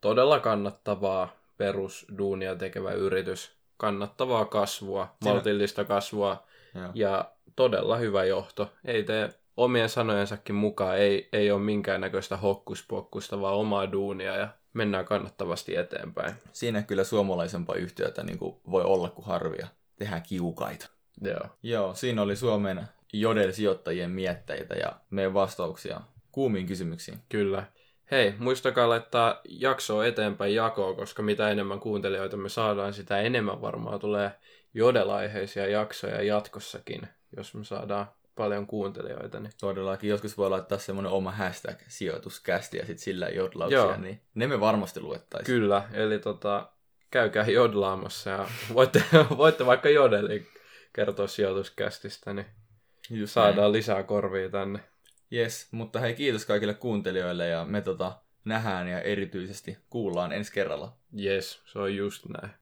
todella 0.00 0.40
kannattavaa 0.40 1.28
perusduunia 1.56 2.56
tekevä 2.56 2.92
yritys. 2.92 3.55
Kannattavaa 3.76 4.44
kasvua, 4.44 5.14
Siinä- 5.22 5.34
maltillista 5.34 5.84
kasvua 5.84 6.46
Joo. 6.74 6.90
ja 6.94 7.30
todella 7.56 7.96
hyvä 7.96 8.24
johto. 8.24 8.72
Ei 8.84 9.02
tee 9.02 9.28
omien 9.56 9.88
sanojensakin 9.88 10.54
mukaan, 10.54 10.98
ei, 10.98 11.28
ei 11.32 11.50
ole 11.50 11.60
minkäännäköistä 11.60 12.36
hokkuspokkusta, 12.36 13.40
vaan 13.40 13.54
omaa 13.54 13.92
duunia 13.92 14.36
ja 14.36 14.48
mennään 14.72 15.04
kannattavasti 15.04 15.76
eteenpäin. 15.76 16.34
Siinä 16.52 16.82
kyllä 16.82 17.04
suomalaisempaa 17.04 17.76
yhtiötä 17.76 18.22
niin 18.22 18.38
kuin 18.38 18.56
voi 18.70 18.82
olla 18.82 19.08
kuin 19.08 19.26
harvia. 19.26 19.66
Tehdään 19.98 20.22
kiukaita. 20.22 20.88
Joo. 21.20 21.40
Joo, 21.62 21.94
siinä 21.94 22.22
oli 22.22 22.36
Suomen 22.36 22.88
Jodel-sijoittajien 23.12 24.10
mietteitä 24.10 24.74
ja 24.74 24.92
meidän 25.10 25.34
vastauksia 25.34 26.00
kuumiin 26.32 26.66
kysymyksiin. 26.66 27.18
Kyllä. 27.28 27.64
Hei, 28.10 28.34
muistakaa 28.38 28.88
laittaa 28.88 29.40
jaksoa 29.48 30.06
eteenpäin 30.06 30.54
jakoa, 30.54 30.94
koska 30.94 31.22
mitä 31.22 31.50
enemmän 31.50 31.80
kuuntelijoita 31.80 32.36
me 32.36 32.48
saadaan, 32.48 32.94
sitä 32.94 33.20
enemmän 33.20 33.60
varmaan 33.60 34.00
tulee 34.00 34.32
jodelaiheisia 34.74 35.66
jaksoja 35.66 36.22
jatkossakin, 36.22 37.08
jos 37.36 37.54
me 37.54 37.64
saadaan 37.64 38.06
paljon 38.36 38.66
kuuntelijoita. 38.66 39.40
Niin. 39.40 39.52
Todellakin 39.60 40.10
joskus 40.10 40.38
voi 40.38 40.50
laittaa 40.50 40.78
semmoinen 40.78 41.12
oma 41.12 41.32
hashtag 41.32 41.78
sijoituskästi 41.88 42.76
ja 42.76 42.86
sitten 42.86 43.04
sillä 43.04 43.28
jodlauksia, 43.28 43.78
Joo. 43.78 43.96
niin 43.96 44.20
ne 44.34 44.46
me 44.46 44.60
varmasti 44.60 45.00
luettaisiin. 45.00 45.58
Kyllä, 45.58 45.82
eli 45.92 46.18
tota, 46.18 46.68
käykää 47.10 47.46
jodlaamassa 47.46 48.30
ja 48.30 48.48
voitte, 48.74 49.04
voitte 49.36 49.66
vaikka 49.66 49.88
jodeliin 49.88 50.46
kertoa 50.92 51.26
sijoituskästistä, 51.26 52.32
niin 52.32 52.46
Just 53.10 53.32
saadaan 53.32 53.72
lisää 53.72 54.02
korvia 54.02 54.48
tänne. 54.48 54.80
Yes, 55.32 55.68
mutta 55.70 56.00
hei 56.00 56.14
kiitos 56.14 56.44
kaikille 56.44 56.74
kuuntelijoille 56.74 57.48
ja 57.48 57.64
me 57.64 57.80
tota 57.80 58.18
nähdään 58.44 58.88
ja 58.88 59.00
erityisesti 59.00 59.78
kuullaan 59.90 60.32
ensi 60.32 60.52
kerralla. 60.52 60.96
Yes, 61.18 61.62
se 61.64 61.78
on 61.78 61.96
just 61.96 62.26
näin. 62.28 62.54